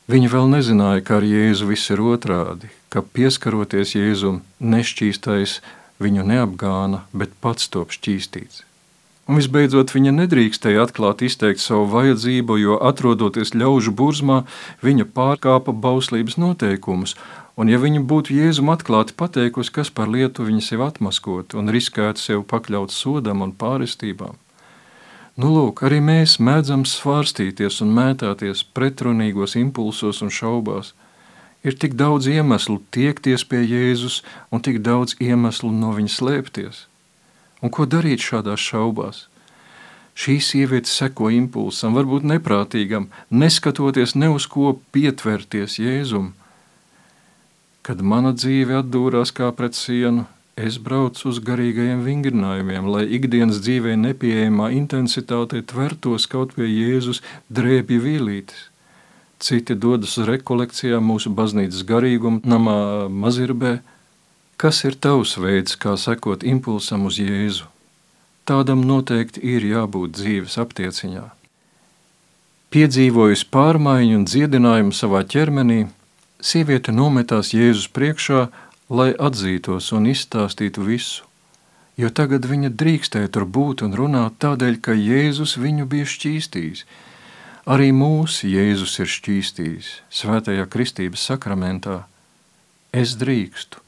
Viņa 0.09 0.31
vēl 0.33 0.49
nezināja, 0.55 1.03
ka 1.05 1.19
ar 1.19 1.27
Jēzu 1.29 1.69
viss 1.69 1.93
ir 1.93 2.01
otrādi, 2.01 2.71
ka 2.89 3.05
pieskaroties 3.05 3.93
Jēzum, 3.99 4.41
nešķīstais 4.61 5.59
viņu 6.01 6.25
neapgāna, 6.33 7.03
bet 7.13 7.37
pats 7.45 7.69
top 7.69 7.93
šķīstīts. 7.93 8.65
Un 9.29 9.41
visbeidzot, 9.41 9.93
viņa 9.93 10.13
nedrīkstēja 10.17 10.85
atklāti 10.85 11.29
izteikt 11.29 11.61
savu 11.61 11.85
vajadzību, 11.93 12.59
jo 12.61 12.81
atrodoties 12.89 13.53
ļaužu 13.57 13.93
burzmā, 13.97 14.43
viņa 14.85 15.09
pārkāpa 15.17 15.73
bauslības 15.73 16.37
noteikumus. 16.41 17.17
Un, 17.55 17.69
ja 17.71 17.79
viņa 17.79 18.03
būtu 18.11 18.35
Jēzum 18.35 18.73
atklāti 18.73 19.15
pateikusi, 19.15 19.73
kas 19.75 19.91
par 19.95 20.11
lietu 20.11 20.47
viņa 20.47 20.63
sev 20.71 20.83
atmaskot 20.89 21.55
un 21.55 21.71
riskētu 21.71 22.19
sev 22.19 22.49
pakļaut 22.51 22.91
sodam 22.91 23.45
un 23.47 23.53
pārestībām, 23.55 24.35
Nu, 25.35 25.49
lūk, 25.51 25.81
arī 25.83 25.97
mēs 25.99 26.37
mēdzam 26.39 26.85
svārstīties 26.87 27.81
un 27.83 27.91
mētāties 27.97 28.61
pretrunīgos 28.71 29.57
impulsos 29.59 30.23
un 30.23 30.31
šaubās. 30.31 30.93
Ir 31.67 31.75
tik 31.75 31.97
daudz 31.99 32.29
iemeslu 32.31 32.77
tiekties 32.95 33.43
pie 33.51 33.65
Jēzus 33.65 34.21
un 34.55 34.63
tik 34.63 34.79
daudz 34.87 35.17
iemeslu 35.19 35.73
no 35.75 35.91
viņa 35.97 36.13
slēpties. 36.15 36.85
Un 37.67 37.73
ko 37.75 37.83
darīt 37.83 38.23
šādās 38.23 38.63
šaubās? 38.63 39.25
Šī 40.15 40.39
sieviete 40.39 40.87
seko 40.87 41.33
impulsam, 41.35 41.99
varbūt 41.99 42.23
neprātīgam, 42.31 43.09
neskatoties 43.35 44.15
ne 44.15 44.31
uz 44.31 44.47
ko 44.47 44.77
pietverties 44.95 45.81
Jēzum. 45.83 46.31
Kad 47.85 48.01
mana 48.01 48.33
dzīve 48.33 48.79
atdūrās 48.81 49.35
kā 49.37 49.51
pret 49.53 49.77
sienu, 49.77 50.25
es 50.57 50.79
braucu 50.81 51.29
uz 51.29 51.41
garīgajiem 51.45 52.05
vingrinājumiem, 52.07 52.89
lai 52.89 53.05
ikdienas 53.19 53.61
dzīvē 53.65 53.97
nepieejamā 54.01 54.71
intensitātē 54.79 55.61
tvertos 55.69 56.29
kaut 56.31 56.55
pie 56.57 56.71
Jēzus 56.71 57.21
drēbju 57.53 58.05
vīlītes. 58.07 58.71
Citi 59.45 59.75
dodas 59.77 60.15
uz 60.17 60.31
rekolekcijām 60.31 61.05
mūsu 61.05 61.35
baznīcas 61.37 61.85
garīguma 61.85 62.41
namā 62.49 62.79
Mazirbē, 63.13 63.81
Kas 64.57 64.85
ir 64.87 64.95
tavs 64.95 65.35
veids, 65.43 65.75
kā 65.75 65.97
sekot 65.99 66.45
impulsam 66.47 67.09
uz 67.09 67.19
Jēzu? 67.19 67.67
Tādam 68.47 68.85
noteikti 68.87 69.43
ir 69.43 69.65
jābūt 69.67 70.15
dzīves 70.15 70.55
aptieciņā. 70.63 71.25
Piedzīvojusi 72.75 73.49
pārmaiņu 73.55 74.21
un 74.21 74.27
dziedinājumu 74.31 74.95
savā 74.95 75.25
ķermenī, 75.35 75.81
sieviete 76.45 76.93
nometās 76.93 77.55
Jēzus 77.57 77.89
priekšā, 77.97 78.49
lai 78.93 79.13
atzītos 79.17 79.91
un 79.97 80.11
izstāstītu 80.11 80.85
visu, 80.85 81.25
jo 81.97 82.11
tagad 82.11 82.45
viņa 82.51 82.71
drīkstēja 82.81 83.33
tur 83.33 83.47
būt 83.49 83.85
un 83.87 83.97
runāt 83.97 84.37
tādēļ, 84.45 84.81
ka 84.85 84.97
Jēzus 84.99 85.57
viņu 85.61 85.89
bija 85.89 86.11
šķīstījis. 86.15 86.85
Arī 87.65 87.89
mūsu 87.97 88.51
Jēzus 88.53 88.99
ir 89.01 89.09
šķīstījis 89.09 89.91
svētajā 90.13 90.67
kristības 90.69 91.25
sakramentā. 91.31 92.03
Es 92.93 93.17
drīkstu, 93.19 93.81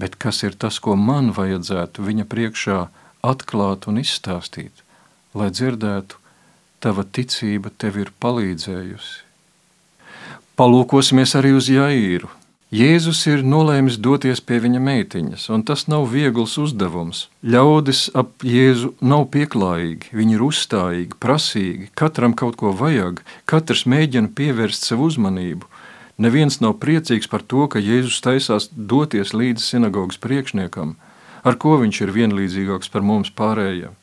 bet 0.00 0.16
kas 0.16 0.40
ir 0.46 0.56
tas, 0.56 0.80
ko 0.80 0.96
man 0.96 1.34
vajadzētu 1.36 2.06
viņa 2.06 2.24
priekšā 2.32 2.78
atklāt 3.20 3.86
un 3.92 4.00
izstāstīt, 4.00 4.72
lai 5.36 5.50
dzirdētu, 5.52 6.16
tava 6.80 7.04
ticība 7.04 7.70
tev 7.76 8.00
ir 8.00 8.14
palīdzējusi. 8.24 9.29
Palūkosimies 10.60 11.32
arī 11.38 11.54
uz 11.56 11.70
Jaīru. 11.72 12.28
Jēzus 12.70 13.24
ir 13.26 13.40
nolēmis 13.42 13.96
doties 13.96 14.42
pie 14.44 14.60
viņa 14.60 14.80
meitiņas, 14.84 15.48
un 15.54 15.64
tas 15.66 15.86
nav 15.88 16.04
viegls 16.12 16.58
uzdevums. 16.60 17.24
Ļaudis 17.40 18.10
ap 18.14 18.44
Jēzu 18.44 18.92
nav 19.00 19.24
pieklājīgi, 19.32 20.12
viņi 20.14 20.36
ir 20.36 20.44
uzstājīgi, 20.44 21.16
prasīgi, 21.18 21.88
katram 21.96 22.36
kaut 22.36 22.60
ko 22.60 22.74
vajag, 22.76 23.24
katrs 23.48 23.86
mēģina 23.88 24.34
pievērst 24.36 24.84
sev 24.86 25.02
uzmanību, 25.08 25.64
Neviens 26.20 26.58
nav 26.60 26.74
priecīgs 26.82 27.30
par 27.32 27.40
to, 27.40 27.64
ka 27.72 27.80
Jēzus 27.80 28.18
taisās 28.20 28.66
doties 28.92 29.30
līdz 29.32 29.64
sinagogas 29.64 30.18
priekšniekam, 30.20 30.92
ar 31.48 31.56
ko 31.56 31.78
viņš 31.80 32.00
ir 32.04 32.12
vienlīdzīgāks 32.12 32.92
par 32.92 33.00
mums 33.00 33.30
pārējiem. 33.32 33.94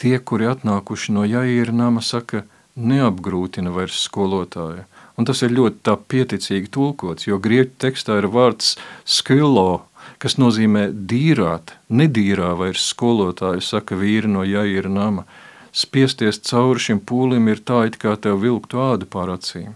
Tie, 0.00 0.14
kuri 0.16 0.48
atnākuši 0.48 1.12
no 1.12 1.26
Jaīra 1.28 1.74
nama, 1.76 2.00
saka, 2.00 2.46
neapgrūtina 2.80 3.74
vairs 3.76 4.00
skolotāju. 4.06 4.86
Un 5.20 5.28
tas 5.28 5.42
ir 5.44 5.52
ļoti 5.52 5.96
pieticīgi 6.08 6.70
tulkots, 6.72 7.28
jo 7.28 7.38
grieķu 7.42 7.76
tekstā 7.84 8.16
ir 8.22 8.30
vārds 8.32 8.76
skilo, 9.04 9.84
kas 10.22 10.38
nozīmē 10.40 10.88
dīrāt, 11.10 11.74
nedīrā 11.90 12.54
vairs 12.58 12.86
skolotāju, 12.92 13.60
saka 13.60 13.98
vīri 13.98 14.30
no 14.30 14.46
Jaīra 14.46 14.90
nama. 14.90 15.26
Spiesties 15.72 16.40
cauri 16.48 16.80
šim 16.80 17.00
pūlim 17.00 17.48
ir 17.48 17.60
tā, 17.60 17.86
it 17.88 18.00
kā 18.00 18.16
tev 18.16 18.42
vilktu 18.44 18.80
ādu 18.80 19.08
pār 19.08 19.34
acīm. 19.36 19.72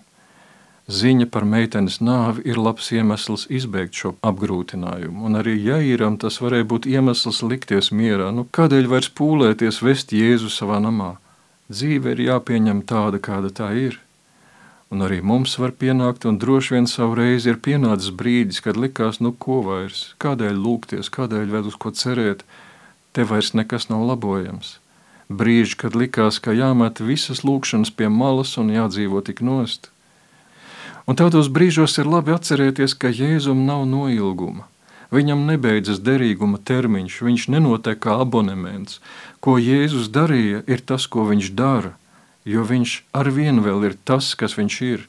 Ziņa 0.87 1.27
par 1.35 1.43
meitenes 1.43 1.97
nāvi 1.99 2.45
ir 2.47 2.61
labs 2.63 2.93
iemesls 2.95 3.49
izbeigt 3.51 3.97
šo 3.99 4.13
apgrūtinājumu, 4.29 5.25
un 5.27 5.41
arī 5.41 5.57
Jairam 5.59 6.15
tas 6.23 6.39
varēja 6.39 6.69
būt 6.71 6.87
iemesls 6.87 7.43
likties 7.43 7.91
mierā. 7.91 8.31
Nu, 8.31 8.47
kādēļ 8.47 8.87
vairs 8.93 9.11
pūlēties 9.11 9.83
vest 9.83 10.15
Jēzu 10.15 10.53
savā 10.53 10.79
namā? 10.85 11.17
Dzīve 11.67 12.15
ir 12.15 12.23
jāpieņem 12.29 12.85
tāda, 12.87 13.19
kāda 13.19 13.51
tā 13.51 13.73
ir. 13.75 13.99
Un 14.95 15.03
arī 15.03 15.19
mums 15.19 15.57
var 15.59 15.73
pienākt, 15.75 16.29
un 16.31 16.39
droši 16.39 16.77
vien 16.77 16.85
savu 16.87 17.17
reizi 17.19 17.51
ir 17.51 17.59
pienācis 17.59 18.13
brīdis, 18.15 18.63
kad 18.63 18.79
likās, 18.79 19.19
nu 19.19 19.33
ko 19.35 19.59
vairs, 19.67 20.13
kādēļ 20.23 20.61
lūgties, 20.63 21.11
kādēļ 21.11 21.51
vēl 21.57 21.67
uz 21.73 21.79
ko 21.83 21.91
cerēt, 21.91 22.45
te 23.13 23.27
vairs 23.27 23.51
nekas 23.59 23.89
nav 23.91 24.07
labojams. 24.07 24.77
Brīži, 25.27 25.75
kad 25.83 25.99
likās, 25.99 26.39
ka 26.39 26.55
jāmet 26.55 27.03
visas 27.03 27.43
lūkšanas 27.43 27.91
pie 27.91 28.07
malas 28.07 28.55
un 28.63 28.71
jādzīvo 28.71 29.25
tik 29.27 29.43
nost. 29.43 29.91
Un 31.11 31.19
tādos 31.19 31.51
brīžos 31.51 31.99
ir 31.99 32.07
labi 32.07 32.35
atcerēties, 32.35 32.95
ka 32.95 33.11
Jēzum 33.11 33.67
nav 33.67 33.85
noilguma. 33.91 34.69
Viņam 35.15 35.45
nebeidzas 35.51 35.99
derīguma 36.03 36.59
termiņš, 36.63 37.21
viņš 37.27 37.51
nenotiek 37.55 37.99
kā 38.03 38.19
abonements. 38.23 39.01
Ko 39.43 39.59
Jēzus 39.59 40.11
darīja, 40.15 40.63
ir 40.67 40.83
tas, 40.83 41.07
ko 41.11 41.27
viņš 41.27 41.53
dara, 41.59 41.95
jo 42.47 42.65
viņš 42.65 42.97
ar 43.19 43.31
vienu 43.35 43.65
vēl 43.67 43.91
ir 43.91 43.97
tas, 44.09 44.33
kas 44.39 44.57
viņš 44.59 44.81
ir. 44.87 45.07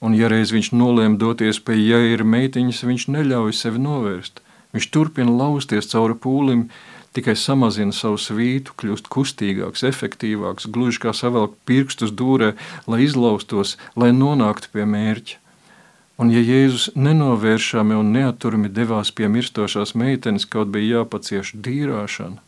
Un, 0.00 0.14
ja 0.14 0.28
reiz 0.30 0.52
viņš 0.54 0.72
nolēma 0.76 1.18
doties 1.18 1.58
pie 1.64 1.78
jēra 1.80 2.24
meitiņas, 2.24 2.84
viņš 2.86 3.08
neļauj 3.14 3.56
sevi 3.56 3.80
novērst. 3.82 4.42
Viņš 4.76 4.90
turpina 4.92 5.32
lausties 5.32 5.88
cauri 5.88 6.14
pūlim, 6.20 6.66
tikai 7.16 7.32
samazina 7.38 7.96
savu 7.96 8.20
svītu, 8.20 8.74
kļūst 8.76 9.08
kustīgāks, 9.12 9.86
efektīvāks, 9.88 10.68
gluži 10.68 11.00
kā 11.06 11.14
savelk 11.16 11.56
pirkstus 11.68 12.12
dūrē, 12.12 12.52
lai 12.86 13.00
izlaustos, 13.06 13.78
lai 13.96 14.12
nonāktu 14.12 14.70
pie 14.74 14.84
mērķa. 14.84 15.40
Un 16.20 16.30
ja 16.32 16.40
Jēzus 16.40 16.90
nenovēršami 16.96 17.96
un 17.96 18.14
neaturami 18.14 18.70
devās 18.72 19.10
pie 19.12 19.28
mirstošās 19.32 19.92
meitenes, 19.96 20.48
kaut 20.48 20.72
bija 20.72 21.02
jāpacieš 21.02 21.52
dīrāšana, 21.60 22.40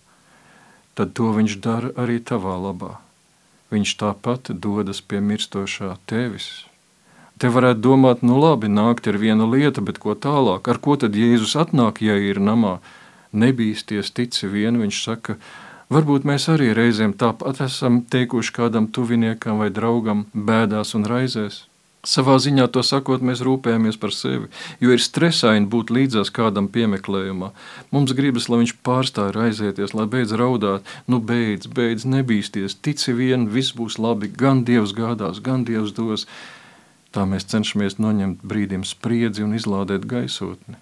tad 0.97 1.13
to 1.17 1.35
viņš 1.37 1.61
dara 1.65 1.93
arī 2.01 2.17
tavā 2.21 2.57
labā. 2.61 2.95
Viņš 3.69 3.95
tāpat 4.01 4.51
dodas 4.65 5.03
pie 5.05 5.21
mirstošā 5.21 5.95
tevis. 6.09 6.49
Te 7.39 7.51
varētu 7.53 7.83
domāt, 7.85 8.23
nu 8.27 8.39
labi, 8.41 8.71
nākt 8.73 9.07
ir 9.07 9.19
viena 9.21 9.47
lieta, 9.47 9.85
bet 9.85 10.01
ko 10.03 10.17
tālāk? 10.17 10.67
Ar 10.73 10.81
ko 10.83 10.97
tad 10.99 11.15
Jēzus 11.15 11.55
atnāk, 11.61 12.01
ja 12.03 12.17
ir 12.19 12.41
namā? 12.43 12.79
Nebīsties, 13.31 14.11
tici 14.17 14.49
vien, 14.49 14.81
viņš 14.81 15.03
saka, 15.05 15.37
varbūt 15.93 16.25
mēs 16.27 16.49
arī 16.51 16.73
reizēm 16.75 17.13
tāpat 17.21 17.61
esam 17.69 18.01
teikuši 18.11 18.55
kādam 18.57 18.89
tuviniekam 18.89 19.61
vai 19.63 19.69
draugam 19.71 20.27
bēdās 20.33 20.97
un 20.99 21.07
raizēs. 21.07 21.67
Savā 22.07 22.37
ziņā 22.39 22.69
to 22.71 22.85
sakot, 22.87 23.25
mēs 23.27 23.41
rūpējamies 23.43 23.97
par 23.99 24.13
sevi, 24.15 24.47
jo 24.79 24.93
ir 24.95 25.03
stresaini 25.03 25.67
būt 25.67 25.91
līdzās 25.91 26.31
kādam 26.31 26.69
piemeklējumā. 26.71 27.51
Mums 27.91 28.15
gribas, 28.15 28.47
lai 28.49 28.61
viņš 28.63 28.77
pārstāj 28.87 29.33
raizēties, 29.35 29.97
lai 29.99 30.07
beidz 30.07 30.37
raudāt, 30.39 30.87
nu 31.11 31.19
beidz, 31.19 31.67
beidz 31.67 32.07
nebīsties, 32.07 32.79
tici 32.87 33.17
vien, 33.19 33.49
viss 33.51 33.75
būs 33.75 33.99
labi, 33.99 34.31
gan 34.31 34.63
Dievs 34.69 34.95
gādās, 34.95 35.43
gan 35.43 35.67
Dievs 35.67 35.97
dos. 35.97 36.29
Tā 37.11 37.25
mēs 37.27 37.49
cenšamies 37.51 37.99
noņemt 37.99 38.45
brīdim 38.47 38.85
spriedzi 38.87 39.43
un 39.43 39.57
izlādēt 39.59 40.07
gaisotni. 40.07 40.79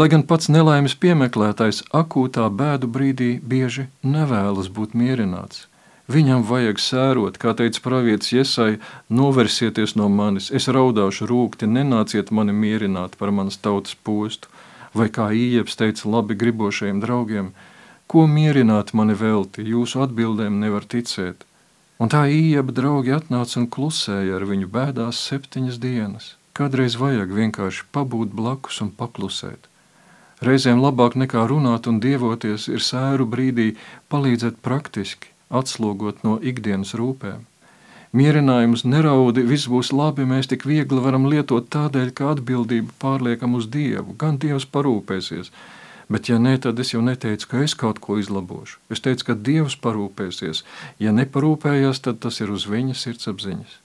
Lai 0.00 0.06
gan 0.08 0.22
pats 0.24 0.48
nelaimes 0.48 0.94
piemeklētājs 0.96 1.82
akūtā 1.92 2.46
bēdu 2.48 2.88
brīdī 2.88 3.34
bieži 3.44 3.90
nevēlas 4.00 4.72
būt 4.72 4.94
mierināts, 4.96 5.66
Viņam 6.12 6.42
vajag 6.44 6.80
sērot, 6.82 7.38
kā 7.40 7.54
teica 7.56 7.80
pravietis 7.84 8.32
Iesai, 8.34 8.72
noversieties 9.08 9.94
no 9.96 10.08
manis, 10.12 10.50
es 10.50 10.66
raudāšu 10.68 11.28
rūkti, 11.30 11.68
nenāciet 11.70 12.32
mani 12.34 12.52
mierināt 12.52 13.14
par 13.20 13.32
manas 13.32 13.56
tautas 13.56 13.94
postu, 13.94 14.50
vai 14.98 15.08
kā 15.08 15.30
Ieps 15.32 15.78
teica 15.80 16.10
labi 16.12 16.36
gribošajiem 16.42 17.00
draugiem, 17.00 17.48
ko 18.10 18.26
mierināt 18.28 18.92
mani 18.98 19.16
velti, 19.16 19.64
jūsu 19.64 20.02
atbildēm 20.04 20.60
nevar 20.60 20.84
ticēt. 20.84 21.46
Un 22.02 22.12
tā 22.12 22.26
Ieba 22.28 22.74
draugi 22.74 23.14
atnāca 23.16 23.62
un 23.62 23.70
klusēja 23.72 24.36
ar 24.36 24.44
viņu 24.52 24.68
bēdās 24.74 25.22
septiņas 25.30 25.80
dienas. 25.80 26.32
Kādreiz 26.52 26.98
vajag 27.00 27.32
vienkārši 27.32 27.88
pabūt 27.94 28.34
blakus 28.36 28.82
un 28.84 28.92
paklusēt. 28.92 29.70
Reizēm 30.44 30.82
labāk 30.82 31.14
nekā 31.16 31.46
runāt 31.48 31.86
un 31.88 32.02
dievoties 32.02 32.66
ir 32.68 32.82
sēru 32.84 33.24
brīdī 33.30 33.70
palīdzēt 34.12 34.58
praktiski, 34.66 35.31
atslogot 35.52 36.24
no 36.26 36.38
ikdienas 36.42 36.94
rūpēm. 36.98 37.44
Mierinājums 38.12 38.82
neraudi, 38.84 39.40
viss 39.48 39.70
būs 39.72 39.88
labi, 39.96 40.26
mēs 40.28 40.50
tik 40.50 40.66
viegli 40.68 41.00
varam 41.00 41.24
lietot 41.32 41.70
tādēļ, 41.72 42.10
ka 42.12 42.34
atbildību 42.34 42.92
pārliekam 43.00 43.54
uz 43.56 43.70
Dievu, 43.72 44.12
gan 44.20 44.36
Dievs 44.36 44.66
parūpēsies. 44.68 45.48
Bet, 46.12 46.28
ja 46.28 46.36
nē, 46.36 46.58
tad 46.60 46.82
es 46.82 46.92
jau 46.92 47.00
neteicu, 47.00 47.48
ka 47.48 47.62
es 47.64 47.72
kaut 47.78 48.02
ko 48.04 48.18
izlabošu. 48.20 48.82
Es 48.92 49.00
teicu, 49.00 49.30
ka 49.30 49.38
Dievs 49.48 49.78
parūpēsies. 49.80 50.60
Ja 51.00 51.14
neparūpējās, 51.16 52.02
tad 52.04 52.20
tas 52.20 52.42
ir 52.44 52.52
uz 52.52 52.68
viņa 52.68 52.98
sirdsapziņas. 53.00 53.78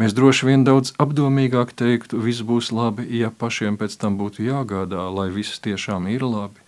Mēs 0.00 0.16
droši 0.16 0.48
vien 0.48 0.64
daudz 0.64 0.94
apdomīgāk 1.02 1.74
teiktu, 1.76 2.22
viss 2.24 2.40
būs 2.40 2.72
labi, 2.72 3.04
ja 3.20 3.28
pašiem 3.28 3.76
pēc 3.76 3.98
tam 4.00 4.16
būtu 4.16 4.46
jāgādā, 4.48 5.04
lai 5.12 5.28
viss 5.34 5.60
tiešām 5.60 6.08
ir 6.08 6.24
labi. 6.24 6.64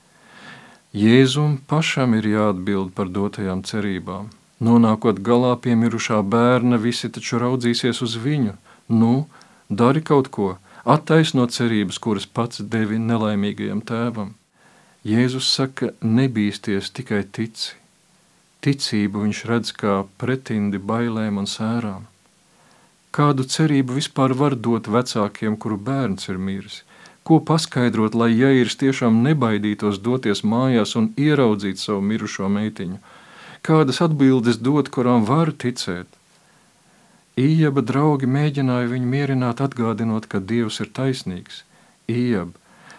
Jēzum 0.95 1.57
pašam 1.67 2.13
ir 2.15 2.27
jāatbild 2.31 2.93
par 2.95 3.09
dotajām 3.11 3.65
cerībām. 3.67 4.29
Nonākot 4.63 5.19
galā 5.27 5.57
pie 5.59 5.75
mirušā 5.75 6.21
bērna, 6.23 6.79
visi 6.79 7.11
taču 7.11 7.41
raudzīsies 7.43 7.99
uz 8.07 8.15
viņu. 8.15 8.55
Nu, 9.01 9.27
dari 9.69 10.05
kaut 10.07 10.31
ko, 10.31 10.53
attaisno 10.87 11.49
cerības, 11.51 11.99
kuras 11.99 12.29
pats 12.31 12.63
devi 12.63 13.01
nelaimīgajam 13.03 13.83
tēvam. 13.83 14.31
Jēzus 15.03 15.51
saka, 15.51 15.91
nebīsties, 16.01 16.95
tikai 16.95 17.25
tici. 17.27 17.75
Ticību 18.63 19.27
viņš 19.27 19.45
redz 19.51 19.75
kā 19.75 19.97
pretindi 20.23 20.79
bailēm 20.79 21.43
un 21.43 21.51
sērām. 21.51 22.07
Kādu 23.11 23.43
cerību 23.51 23.99
vispār 23.99 24.39
var 24.39 24.55
dot 24.55 24.87
vecākiem, 24.87 25.59
kuru 25.59 25.77
bērns 25.91 26.31
ir 26.31 26.39
miris? 26.39 26.85
Ko 27.25 27.39
paskaidrot, 27.41 28.13
lai 28.21 28.35
Jēzus 28.37 28.75
tiešām 28.83 29.23
nebaidītos 29.25 30.03
doties 30.05 30.43
mājās 30.45 30.91
un 31.01 31.07
ieraudzīt 31.17 31.81
savu 31.81 32.03
mirušo 32.05 32.51
meitiņu? 32.53 32.99
Kādas 33.65 34.03
atbildes 34.05 34.59
dot, 34.61 34.91
kurām 34.93 35.25
var 35.25 35.55
ticēt? 35.63 36.05
Ījaba 37.41 37.81
draugi 37.81 38.29
mēģināja 38.29 38.91
viņu 38.93 39.09
mierināt, 39.15 39.65
atgādinot, 39.65 40.29
ka 40.29 40.43
Dievs 40.53 40.83
ir 40.85 40.93
taisnīgs. 41.01 41.63
Ījaba, 42.13 42.53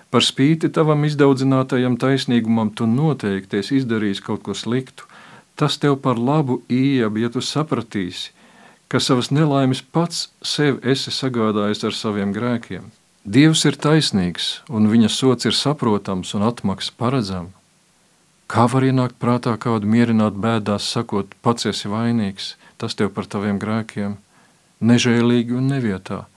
par 0.10 0.26
spīti 0.26 0.74
tavam 0.74 1.06
izdaudzinātajam 1.06 2.00
taisnīgumam, 2.02 2.74
tu 2.74 2.90
noteikti 2.90 3.62
esi 3.62 3.78
izdarījis 3.84 4.26
kaut 4.26 4.42
ko 4.50 4.58
sliktu. 4.58 5.06
Tas 5.54 5.78
tev 5.78 6.02
par 6.02 6.18
labu, 6.18 6.64
Ījaba, 6.66 7.22
ja 7.22 7.30
tu 7.30 7.46
sapratīsi, 7.46 8.34
ka 8.90 8.98
savas 8.98 9.30
nelaimes 9.30 9.86
pats 9.86 10.32
sev 10.42 10.82
esi 10.82 11.14
sagādājis 11.14 11.86
ar 11.86 11.94
saviem 11.94 12.34
grēkiem. 12.34 12.90
Dievs 13.26 13.64
ir 13.66 13.74
taisnīgs, 13.82 14.48
un 14.70 14.86
viņa 14.86 15.08
sots 15.10 15.48
ir 15.50 15.56
saprotams 15.58 16.36
un 16.38 16.44
atmaksa 16.46 16.92
paredzama. 16.94 17.50
Kā 18.46 18.68
var 18.70 18.86
ienākt 18.86 19.18
prātā 19.18 19.56
kādu 19.58 19.90
mierināt 19.90 20.38
bēdās, 20.38 20.86
sakot, 20.94 21.34
pats 21.42 21.66
esi 21.66 21.90
vainīgs, 21.90 22.52
tas 22.78 22.94
tev 22.94 23.10
par 23.16 23.26
taviem 23.26 23.58
grēkiem, 23.58 24.20
nežēlīgi 24.78 25.58
un 25.58 25.72
nevietā. 25.74 26.28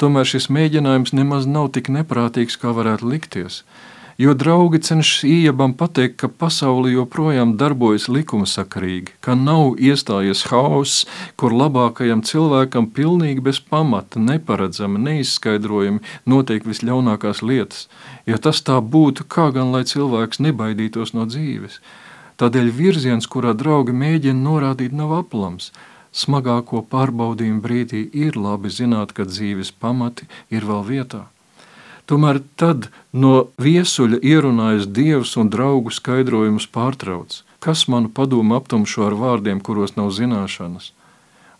Tomēr 0.00 0.24
šis 0.24 0.48
mēģinājums 0.48 1.12
nemaz 1.12 1.44
nav 1.44 1.68
tik 1.76 1.92
neprātīgs, 1.92 2.56
kā 2.56 2.72
varētu 2.80 3.12
likties– 3.12 3.60
jo 4.18 4.34
draugi 4.34 4.80
cenšas 4.82 5.24
iebam 5.28 5.74
pateikt, 5.78 6.16
ka 6.20 6.28
pasaule 6.28 6.92
joprojām 6.92 7.56
darbojas 7.60 8.08
likumsakarīgi, 8.12 9.16
ka 9.24 9.34
nav 9.38 9.80
iestājies 9.80 10.44
hauss, 10.50 11.06
kur 11.36 11.54
labākajam 11.56 12.22
cilvēkam 12.26 12.90
pilnīgi 12.96 13.44
bez 13.44 13.60
pamata, 13.60 14.20
neparedzami, 14.20 15.00
neizskaidrojami 15.08 16.02
notiek 16.26 16.68
visļaunākās 16.68 17.42
lietas. 17.42 17.88
Ja 18.26 18.38
tas 18.38 18.62
tā 18.62 18.78
būtu, 18.80 19.26
kā 19.28 19.50
gan 19.54 19.72
lai 19.72 19.84
cilvēks 19.88 20.42
nebaidītos 20.44 21.16
no 21.16 21.26
dzīves? 21.26 21.80
Tādēļ 22.40 22.70
virziens, 22.74 23.28
kurā 23.30 23.52
draugi 23.54 23.94
mēģina 23.94 24.40
norādīt, 24.42 24.94
nav 24.96 25.12
aplams. 25.20 25.70
Smagāko 26.12 26.82
pārbaudījumu 26.92 27.62
brīdī 27.64 28.02
ir 28.12 28.36
labi 28.36 28.68
zināt, 28.68 29.14
ka 29.16 29.24
dzīves 29.24 29.72
pamati 29.72 30.28
ir 30.52 30.66
vēl 30.68 30.82
vietā. 30.88 31.22
Tomēr 32.10 32.40
tad 32.58 32.88
no 33.14 33.48
viesuļa 33.62 34.18
ierunājas 34.26 34.88
dievs 34.90 35.36
un 35.38 35.50
draugu 35.52 35.92
skaidrojumus 35.94 36.66
pārtrauc. 36.66 37.42
Kas 37.62 37.86
manu 37.86 38.10
padomu 38.10 38.56
aptumšo 38.58 39.06
ar 39.06 39.14
vārdiem, 39.14 39.60
kuros 39.62 39.94
nav 39.94 40.10
zināšanas? 40.16 40.90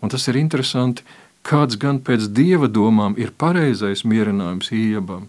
Un 0.03 0.11
tas 0.11 0.27
ir 0.27 0.41
interesanti, 0.41 1.07
kāds 1.47 1.79
gan 1.79 2.01
pēc 2.03 2.27
dieva 2.35 2.67
domām 2.67 3.15
ir 3.19 3.31
pareizais 3.39 4.03
mierinājums 4.03 4.73
iebam. 4.75 5.29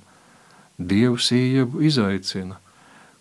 Dievs 0.78 1.30
iebu 1.38 1.84
izaicina. 1.86 2.58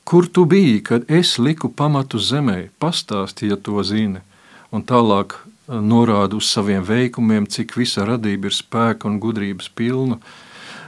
Kur 0.05 0.27
tu 0.27 0.47
biji, 0.49 0.81
kad 0.83 1.11
es 1.11 1.37
liku 1.39 1.69
pamatu 1.69 2.19
zemē? 2.19 2.71
Pastāsti, 2.81 3.53
ja 3.53 3.57
to 3.57 3.85
zini. 3.85 4.25
Un 4.73 4.83
tālāk 4.83 5.37
eh, 5.37 5.77
norāda 5.77 6.41
uz 6.41 6.49
saviem 6.49 6.83
veikumiem, 6.89 7.47
cik 7.47 7.77
visa 7.77 8.09
radība 8.09 8.49
ir 8.49 8.57
spēka 8.57 9.07
un 9.11 9.21
gudrības 9.21 9.69
pilna 9.77 10.19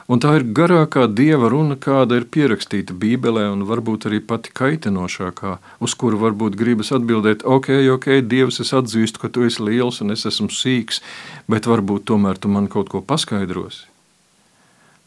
Un 0.04 0.20
tā 0.20 0.34
ir 0.36 0.42
garākā 0.56 1.06
dieva 1.08 1.48
runa, 1.48 1.78
kāda 1.80 2.18
ir 2.18 2.26
pierakstīta 2.28 2.92
Bībelē, 2.92 3.46
un 3.54 3.62
varbūt 3.64 4.04
arī 4.10 4.20
pati 4.20 4.52
kaitinošākā, 4.52 5.54
uz 5.80 5.94
kuru 5.96 6.20
varbūt 6.20 6.58
gribas 6.60 6.92
atbildēt, 6.92 7.46
ok, 7.48 7.70
ok, 7.94 8.10
Dievs, 8.28 8.60
es 8.60 8.74
atzīstu, 8.76 9.22
ka 9.22 9.32
tu 9.32 9.46
esi 9.48 9.64
liels 9.64 10.02
un 10.04 10.12
es 10.12 10.26
esmu 10.28 10.50
sīks, 10.52 11.00
bet 11.48 11.64
varbūt 11.70 12.04
tomēr 12.10 12.36
tu 12.36 12.52
man 12.52 12.68
kaut 12.68 12.92
ko 12.92 13.00
paskaidrosi. 13.00 13.88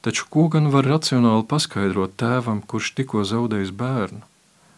Taču 0.02 0.26
ko 0.34 0.48
gan 0.50 0.72
var 0.74 0.90
racionāli 0.90 1.46
paskaidrot 1.46 2.18
tēvam, 2.18 2.64
kurš 2.66 2.96
tikko 2.98 3.22
zaudējis 3.28 3.76
bērnu? 3.78 4.26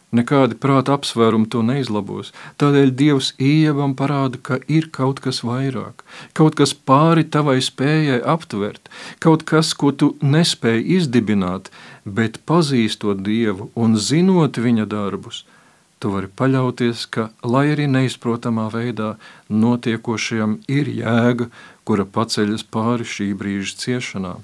Nekādi 0.09 0.55
prāta 0.57 0.95
apsvērumi 0.97 1.45
to 1.53 1.59
neizlabos. 1.61 2.31
Tādēļ 2.57 2.93
Dievs 2.97 3.27
ievam 3.37 3.93
parāda, 3.93 4.39
ka 4.41 4.57
ir 4.65 4.87
kaut 4.95 5.21
kas 5.21 5.43
vairāk, 5.45 6.01
kaut 6.33 6.57
kas 6.57 6.73
pāri 6.73 7.27
tavai 7.35 7.59
spējai 7.61 8.17
aptvert, 8.33 8.89
kaut 9.21 9.45
kas, 9.45 9.75
ko 9.77 9.93
tu 9.93 10.15
nespēji 10.25 10.97
izdibināt, 10.97 11.69
bet 12.05 12.41
pazīstot 12.49 13.21
Dievu 13.21 13.69
un 13.77 13.93
zinot 14.01 14.57
viņa 14.57 14.89
darbus, 14.89 15.43
tu 16.01 16.09
vari 16.15 16.31
paļauties, 16.41 17.05
ka, 17.13 17.29
lai 17.45 17.67
arī 17.75 17.85
neizprotamā 17.91 18.65
veidā 18.73 19.13
notiekošajam 19.53 20.61
ir 20.71 20.89
jēga, 20.89 21.51
kura 21.85 22.09
paceļas 22.17 22.65
pāri 22.73 23.05
šī 23.05 23.35
brīža 23.37 23.77
ciešanām. 23.83 24.41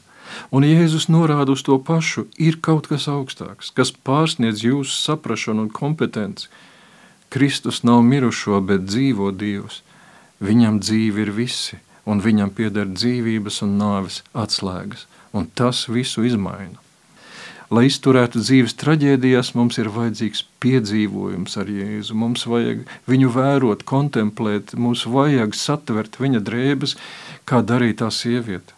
Un 0.51 0.65
Jēzus 0.67 1.09
norāda 1.11 1.55
uz 1.55 1.63
to 1.65 1.77
pašu, 1.79 2.27
ir 2.37 2.59
kaut 2.61 2.89
kas 2.91 3.07
augstāks, 3.11 3.71
kas 3.75 3.91
pārsniedz 3.91 4.63
jūsu 4.65 4.95
saprašanu 4.99 5.67
un 5.67 5.73
kompetenci. 5.73 6.49
Kristus 7.33 7.83
nav 7.83 8.03
mirušo, 8.05 8.61
bet 8.61 8.87
dzīvo 8.87 9.31
Dievs. 9.35 9.81
Viņam 10.43 10.79
dzīve 10.83 11.25
ir 11.25 11.33
visi, 11.35 11.79
un 12.05 12.21
viņam 12.21 12.53
pieder 12.55 12.87
dzīvības 12.91 13.61
un 13.65 13.77
nāves 13.81 14.21
atslēgas, 14.33 15.07
un 15.33 15.47
tas 15.47 15.87
visu 15.91 16.25
izmaina. 16.27 16.79
Lai 17.73 17.87
izturētu 17.89 18.43
dzīves 18.43 18.75
traģēdijās, 18.77 19.55
mums 19.57 19.79
ir 19.81 19.89
vajadzīgs 19.89 20.43
piedzīvojums 20.61 21.57
ar 21.57 21.71
Jēzu. 21.73 22.13
Mums 22.13 22.45
vajag 22.45 22.83
viņu 23.09 23.31
vērot, 23.33 23.81
kontemplēt, 23.89 24.75
mums 24.77 25.07
vajag 25.09 25.57
satvert 25.57 26.19
viņa 26.21 26.43
drēbes, 26.45 26.93
kā 27.49 27.63
darīja 27.65 28.03
tā 28.03 28.11
sieviete. 28.13 28.77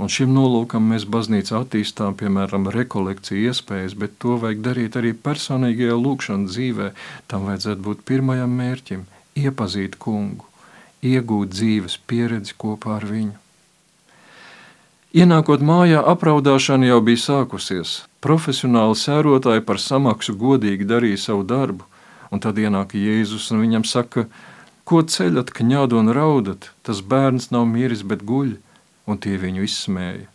Un 0.00 0.08
šim 0.08 0.32
nolūkam 0.32 0.86
mēs 0.94 1.04
baznīcā 1.04 1.60
attīstām, 1.60 2.14
piemēram, 2.16 2.70
rekolekciju 2.72 3.50
iespējas, 3.50 3.98
bet 4.00 4.16
to 4.22 4.38
vajag 4.40 4.62
darīt 4.64 4.96
arī 4.96 5.12
personīgajā 5.12 5.96
lūkšanas 6.00 6.54
dzīvē. 6.54 6.92
Tam 7.28 7.44
vajadzētu 7.50 7.84
būt 7.84 8.06
pirmajam 8.08 8.54
mērķim– 8.62 9.04
iepazīt 9.36 9.98
kungu, 10.00 10.46
iegūt 11.04 11.52
dzīves 11.54 11.98
pieredzi 12.06 12.56
kopā 12.58 12.98
ar 12.98 13.06
viņu. 13.08 13.36
Ienākot 15.10 15.62
mājā, 15.66 16.04
apraudāšana 16.06 16.86
jau 16.86 17.00
bija 17.02 17.18
sākusies. 17.24 18.04
Profesionāli 18.22 18.94
sērotāji 18.94 19.64
par 19.66 19.80
samaksu 19.82 20.36
godīgi 20.38 20.86
darīja 20.86 21.18
savu 21.24 21.42
darbu, 21.42 21.86
un 22.30 22.42
tad 22.42 22.60
ienāk 22.62 22.94
Jēzus 22.94 23.48
un 23.50 23.64
viņam 23.64 23.86
saka, 23.90 24.28
ko 24.86 25.02
ceļat, 25.02 25.50
kņādu 25.56 25.98
un 25.98 26.12
raudat, 26.14 26.70
tas 26.86 27.02
bērns 27.02 27.50
nav 27.50 27.66
miris, 27.66 28.04
bet 28.06 28.22
guļ, 28.26 28.54
un 29.10 29.18
tie 29.18 29.36
viņu 29.40 29.66
izsmēja. 29.66 30.28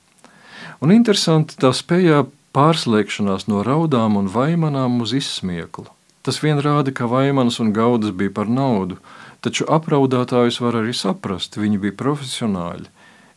Un 0.84 0.92
interesanti 0.92 1.58
tā 1.62 1.72
spējā 1.76 2.26
pārslēgšanās 2.56 3.48
no 3.52 3.64
raudām 3.68 4.18
un 4.20 4.32
vaimanām 4.32 5.02
uz 5.04 5.16
izsmieklu. 5.18 5.88
Tas 6.26 6.42
vien 6.42 6.60
rāda, 6.64 6.94
ka 6.96 7.08
vaimanas 7.10 7.60
un 7.62 7.72
gaudas 7.76 8.14
bija 8.20 8.34
par 8.34 8.50
naudu, 8.50 8.98
taču 9.46 9.68
apraudātājus 9.70 10.58
var 10.64 10.80
arī 10.82 10.94
saprast, 10.98 11.60
viņi 11.62 11.82
bija 11.84 11.98
profesionāļi. 12.00 12.92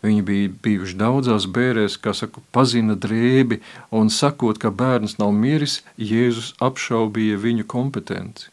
Viņi 0.07 0.23
bija 0.23 0.51
bijuši 0.63 0.95
daudzās 1.01 1.49
bērēs, 1.51 1.97
kā 1.99 2.13
saka, 2.15 2.41
pazina 2.55 2.95
drēbi, 2.95 3.59
un 3.91 4.13
sakot, 4.15 4.61
ka 4.63 4.71
bērns 4.71 5.17
nav 5.19 5.33
miris, 5.35 5.81
Jēzus 5.99 6.53
apšaubīja 6.63 7.41
viņu 7.43 7.67
kompetenci. 7.67 8.47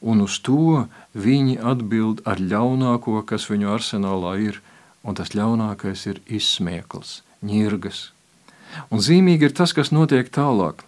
Un 0.00 0.22
uz 0.22 0.38
to 0.46 0.84
viņi 1.26 1.58
atbild 1.72 2.22
ar 2.28 2.38
ļaunāko, 2.38 3.18
kas 3.26 3.48
viņu 3.50 3.72
arsenālā 3.74 4.36
ir, 4.46 4.60
un 5.04 5.16
tas 5.18 5.34
ļaunākais 5.36 6.06
ir 6.10 6.20
izsmiekls, 6.26 7.20
ņirgas. 7.44 8.08
Un 8.90 9.04
zīmīgi 9.04 9.50
ir 9.50 9.54
tas, 9.54 9.74
kas 9.76 9.92
notiek 9.94 10.30
tālāk. 10.32 10.82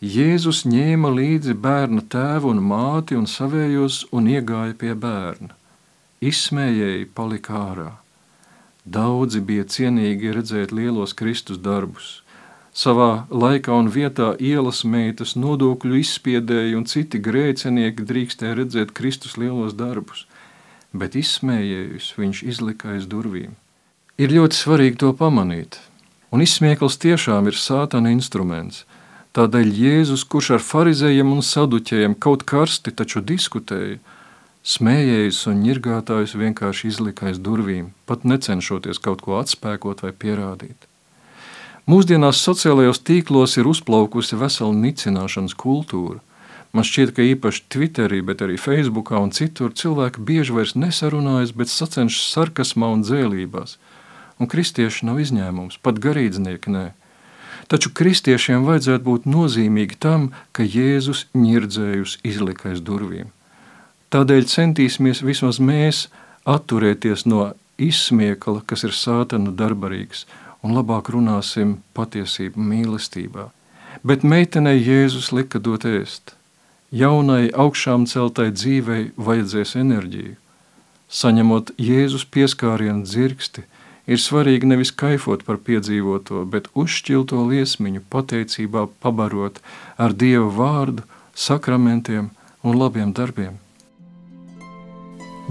Jēzus 0.00 0.64
ņēma 0.68 1.10
līdzi 1.14 1.54
bērna 1.56 2.02
tēvu 2.12 2.52
un 2.54 2.60
māti 2.64 3.16
un 3.16 3.26
savējos 3.30 4.06
un 4.16 4.28
iegāja 4.32 4.76
pie 4.76 4.94
bērna. 4.96 5.54
Izsmējēji 6.20 7.06
palika 7.16 7.56
ārā. 7.60 7.90
Daudzi 8.84 9.40
bija 9.44 9.64
cienīgi 9.68 10.32
redzēt 10.36 10.72
lielos 10.72 11.14
Kristus 11.16 11.60
darbus. 11.60 12.20
Savā 12.72 13.26
laikā 13.28 13.74
un 13.76 13.90
vietā 13.92 14.30
ielas 14.38 14.84
meitas, 14.84 15.34
nodokļu 15.36 16.00
izspiedēji 16.00 16.76
un 16.78 16.86
citi 16.88 17.20
grēcinieki 17.20 18.06
drīkstēja 18.08 18.60
redzēt 18.60 18.92
Kristus 18.96 19.36
lielos 19.40 19.74
darbus, 19.76 20.24
bet 20.92 21.16
izsmējējus 21.18 22.12
viņš 22.18 22.42
izlika 22.52 22.94
aiz 22.94 23.08
durvīm. 23.10 23.56
Ir 24.20 24.34
ļoti 24.36 24.56
svarīgi 24.56 25.00
to 25.02 25.12
pamanīt, 25.16 25.80
un 26.30 26.44
izsmiekls 26.44 26.98
tiešām 27.00 27.48
ir 27.48 27.56
sātana 27.56 28.12
instruments. 28.12 28.84
Tādēļ 29.36 29.68
Jēzus, 29.78 30.24
kurš 30.26 30.56
ar 30.56 30.64
farizējiem 30.64 31.30
un 31.32 31.44
saduķējiem 31.46 32.16
kaut 32.18 32.42
karsti 32.48 32.90
taču 32.90 33.22
diskutēja, 33.22 34.00
Smējējus 34.60 35.46
un 35.48 35.62
ņirgātājus 35.64 36.34
vienkārši 36.36 36.90
izlika 36.90 37.30
aiz 37.30 37.38
durvīm, 37.40 37.94
pat 38.04 38.26
necenšoties 38.28 38.98
kaut 39.00 39.22
ko 39.24 39.38
atspēkot 39.40 40.02
vai 40.04 40.10
pierādīt. 40.12 40.84
Mūsdienās 41.88 42.42
sociālajos 42.44 43.00
tīklos 43.00 43.56
ir 43.56 43.70
uzplaukusi 43.70 44.36
vesela 44.36 44.76
nicināšanas 44.76 45.56
kultūra. 45.56 46.20
Man 46.70 46.86
šķiet, 46.86 47.10
ka 47.16 47.24
īpaši 47.26 47.64
Twitterī, 47.72 48.20
bet 48.22 48.44
arī 48.46 48.54
Facebookā 48.60 49.18
un 49.18 49.32
citur 49.34 49.72
cilvēki 49.74 50.22
bieži 50.22 50.54
vairs 50.54 50.76
nesarunājas, 50.78 51.50
bet 51.50 51.72
sacenšas 51.72 52.28
sarkasmā 52.30 52.92
un 52.94 53.02
dzēlībās. 53.02 53.74
Un 54.38 54.48
kristieši 54.50 55.08
nav 55.08 55.18
izņēmums, 55.20 55.80
pat 55.82 55.98
garīdznieki 56.00 56.70
nē. 56.70 56.86
Taču 57.70 57.90
kristiešiem 57.94 58.64
vajadzētu 58.66 59.04
būt 59.06 59.26
nozīmīgi 59.30 59.98
tam, 60.02 60.30
ka 60.54 60.62
Jēzus 60.62 61.26
ņirdzējus 61.34 62.16
izlika 62.26 62.70
aiz 62.70 62.80
durvīm. 62.86 63.34
Tādēļ 64.10 64.46
centīsimies 64.50 65.22
vismaz 65.26 65.60
mēs 65.62 66.06
atturēties 66.46 67.26
no 67.30 67.52
izsmiekla, 67.78 68.62
kas 68.66 68.86
ir 68.86 68.94
sātanu 68.94 69.52
darbarīgs, 69.54 70.24
un 70.66 70.74
labāk 70.78 71.12
runāsim 71.14 71.78
patiesību 71.98 72.62
mīlestībā. 72.72 73.50
Bet 74.06 74.22
meitenei 74.22 74.78
Jēzus 74.78 75.30
lika 75.34 75.58
dot 75.62 75.86
ēst. 75.86 76.39
Jaunai 76.90 77.52
augšām 77.54 78.02
celtai 78.10 78.48
dzīvei 78.50 79.12
vajadzēs 79.14 79.76
enerģiju. 79.78 80.34
Saņemot 81.10 81.70
Jēzus 81.78 82.24
pieskārienu 82.26 83.06
dzirksti, 83.06 83.62
ir 84.10 84.18
svarīgi 84.18 84.66
nevis 84.66 84.90
kaifot 84.90 85.44
par 85.46 85.60
piedzīvoto, 85.62 86.42
bet 86.50 86.66
uzšķilto 86.74 87.44
liesmiņu 87.46 88.02
pateicībā 88.10 88.88
pabarot 89.02 89.62
ar 89.98 90.14
Dieva 90.14 90.50
vārdu, 90.58 91.06
sakramentiem 91.34 92.32
un 92.66 92.78
labiem 92.82 93.14
darbiem. 93.14 93.54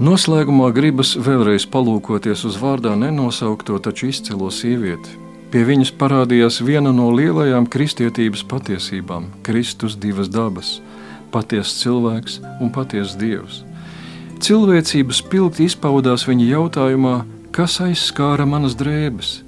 Noslēgumā 0.00 0.70
gribas 0.76 1.14
vēlreiz 1.16 1.64
palūkoties 1.68 2.44
uz 2.48 2.60
vārdā 2.60 2.92
nenosaukto, 3.00 3.80
taču 3.80 4.12
izcilo 4.12 4.52
sievieti. 4.52 5.16
Pie 5.50 5.64
viņas 5.66 5.90
parādījās 5.98 6.60
viena 6.62 6.92
no 6.94 7.08
lielajām 7.16 7.64
kristietības 7.66 8.44
patiesībām- 8.46 9.32
Kristus 9.46 9.96
divas 9.96 10.28
dabas- 10.28 10.80
patiesa 11.32 11.76
cilvēks 11.82 12.40
un 12.60 12.72
patiesa 12.74 13.18
dievs. 13.20 13.62
Cilvēcība 14.40 15.14
spilgti 15.14 15.66
izpaudās 15.68 16.26
viņa 16.28 16.48
jautājumā, 16.54 17.14
kas 17.52 17.80
aizskāra 17.84 18.46
manas 18.48 18.76
drēbes, 18.78 19.40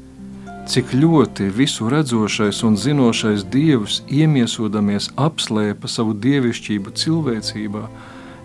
cik 0.69 0.93
ļoti 0.95 1.49
visu 1.51 1.89
redzošais 1.91 2.63
un 2.67 2.77
zinošais 2.79 3.47
dievs 3.51 4.03
iemiesodamies 4.09 5.11
apslēpa 5.17 5.89
savu 5.91 6.15
dievišķību 6.15 6.93
cilvēcībā 7.03 7.87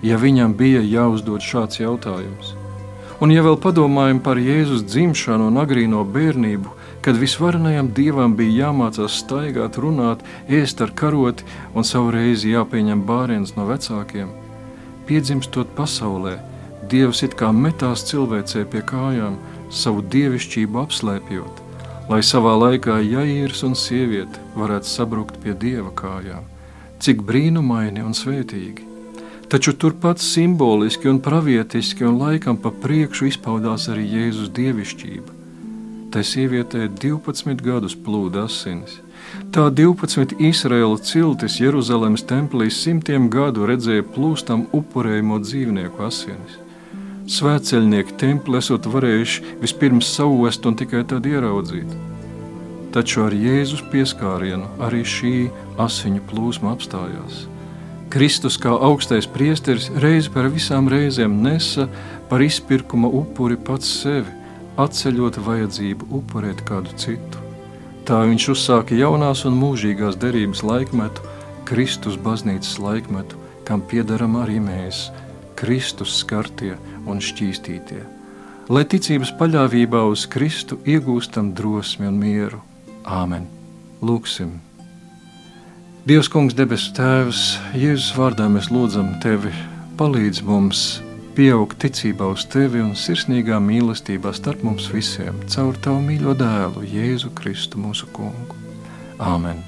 ja 0.02 0.18
viņam 0.22 0.54
bija 0.58 0.82
jāuzdod 0.82 1.42
šāds 1.42 1.82
jautājums. 1.82 2.54
Un, 3.22 3.32
ja 3.34 3.42
vēl 3.42 3.58
padomājam 3.58 4.20
par 4.22 4.38
Jēzus 4.38 4.84
dzimšanu 4.86 5.50
un 5.50 5.58
agrīno 5.58 6.04
bērnību, 6.06 6.74
kad 7.08 7.16
visvarenajam 7.16 7.88
dievam 7.96 8.34
bija 8.36 8.66
jāmācās 8.66 9.22
staigāt, 9.22 9.78
runāt, 9.80 10.26
ēst 10.52 10.82
ar 10.84 10.90
karoti 10.92 11.46
un 11.72 11.86
savu 11.88 12.10
reizi 12.12 12.50
jāpieņem 12.52 13.06
bāriens 13.08 13.54
no 13.56 13.64
vecākiem, 13.70 14.34
piedzimstot 15.08 15.72
pasaulē, 15.78 16.34
Dievs 16.92 17.24
it 17.24 17.38
kā 17.40 17.54
metās 17.56 18.04
cilvēcē 18.10 18.66
pie 18.74 18.82
kājām, 18.92 19.38
savu 19.72 20.04
dievišķību 20.16 20.82
apslēpjot, 20.82 21.62
lai 22.12 22.20
savā 22.32 22.58
laikā 22.66 23.00
Jaīrs 23.00 23.64
un 23.64 23.80
sieviete 23.86 24.44
varētu 24.60 24.92
sabrukt 24.92 25.40
pie 25.46 25.56
Dieva 25.56 25.96
kājām. 25.96 26.44
Cik 27.00 27.24
brīnumaini 27.24 28.04
un 28.04 28.20
svētīgi! 28.20 28.84
Taču 29.48 29.78
turpat 29.80 30.20
simboliski 30.20 31.08
un 31.08 31.24
pravietiski 31.24 32.04
un 32.04 32.20
laikam 32.20 32.60
pa 32.60 32.76
priekšu 32.84 33.32
izpaudās 33.32 33.88
arī 33.96 34.10
Jēzus 34.12 34.52
dievišķība. 34.60 35.37
Tai 36.12 36.24
sievietē 36.24 36.86
12 36.88 37.60
gadus 37.66 37.96
plūda 38.00 38.46
asinis. 38.48 39.02
Tā 39.52 39.66
12 39.76 40.38
Izraēla 40.40 41.02
ciltis 41.04 41.58
Jeruzalemes 41.60 42.24
templī 42.30 42.70
simtiem 42.72 43.28
gadu 43.32 43.68
redzēja 43.68 44.06
plūstam 44.16 44.64
upurējumu 44.78 45.42
dzīvnieku 45.44 46.06
asinis. 46.08 46.56
Svētceļnieki 47.28 48.16
templi 48.22 48.56
esot 48.62 48.88
varējuši 48.88 49.58
vispirms 49.60 50.08
savest 50.16 50.64
un 50.70 50.78
tikai 50.80 51.04
tad 51.12 51.28
ieraudzīt. 51.28 51.92
Taču 52.96 53.26
ar 53.26 53.36
Jēzus 53.36 53.84
pieskārienu 53.92 54.70
arī 54.88 55.04
šī 55.04 55.36
asiņu 55.84 56.24
plūsma 56.30 56.72
apstājās. 56.78 57.44
Kristus 58.08 58.56
kā 58.56 58.72
augstais 58.72 59.28
priesteris 59.28 59.90
reiz 60.00 60.32
par 60.32 60.48
visām 60.54 60.88
reizēm 60.88 61.42
nesa 61.44 61.90
par 62.30 62.40
izpirkuma 62.46 63.12
upuri 63.12 63.60
pats 63.60 63.92
sevi, 64.00 64.32
atceļot 64.78 65.40
vajadzību 65.44 66.10
upurēt 66.20 66.62
kādu 66.68 66.94
citu. 67.00 67.42
Tā 68.08 68.22
viņš 68.24 68.50
uzsāka 68.54 68.96
jaunās 68.96 69.44
un 69.50 69.58
mūžīgās 69.60 70.16
derības 70.22 70.64
laikmetu, 70.64 71.24
Kristus 71.68 72.16
baznīcas 72.24 72.78
laikmetu, 72.80 73.40
kam 73.68 73.82
piedaram 73.84 74.38
arī 74.40 74.62
mēs, 74.64 75.10
Kristus 75.60 76.14
skartie 76.22 76.78
un 77.10 77.20
šķīstītie. 77.20 78.04
Lai 78.72 78.84
ticības 78.88 79.34
paļāvībā 79.40 80.04
uz 80.12 80.26
Kristu 80.32 80.80
iegūstam 80.88 81.54
drosmi 81.56 82.08
un 82.08 82.22
mieru. 82.22 82.62
Āmen! 83.04 83.48
Lūksim! 84.04 84.58
Dievs, 86.08 86.30
Kungs, 86.32 86.56
debesu 86.56 86.94
Tēvs, 86.96 87.42
Jēzus 87.76 88.14
vārdā 88.16 88.48
mēs 88.52 88.70
lūdzam 88.72 89.18
Tevi, 89.24 89.52
palīdz 90.00 90.44
mums 90.48 90.86
pieaugt 91.38 91.78
ticībā 91.84 92.32
uz 92.34 92.48
Tevi 92.50 92.80
un 92.82 92.96
sirsnīgā 92.98 93.60
mīlestībā 93.62 94.32
starp 94.34 94.64
mums 94.66 94.88
visiem, 94.90 95.38
caur 95.54 95.78
Tavu 95.78 96.02
mīļo 96.02 96.34
dēlu, 96.40 96.82
Jēzu 96.90 97.30
Kristu, 97.38 97.78
mūsu 97.78 98.10
Kungu. 98.16 98.58
Āmen! 99.22 99.62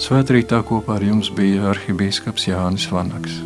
Svētrītā 0.00 0.64
kopā 0.64 0.96
ar 0.96 1.04
jums 1.04 1.28
bija 1.36 1.74
arhibīskaps 1.74 2.48
Jānis 2.48 2.88
Vanaks. 2.88 3.42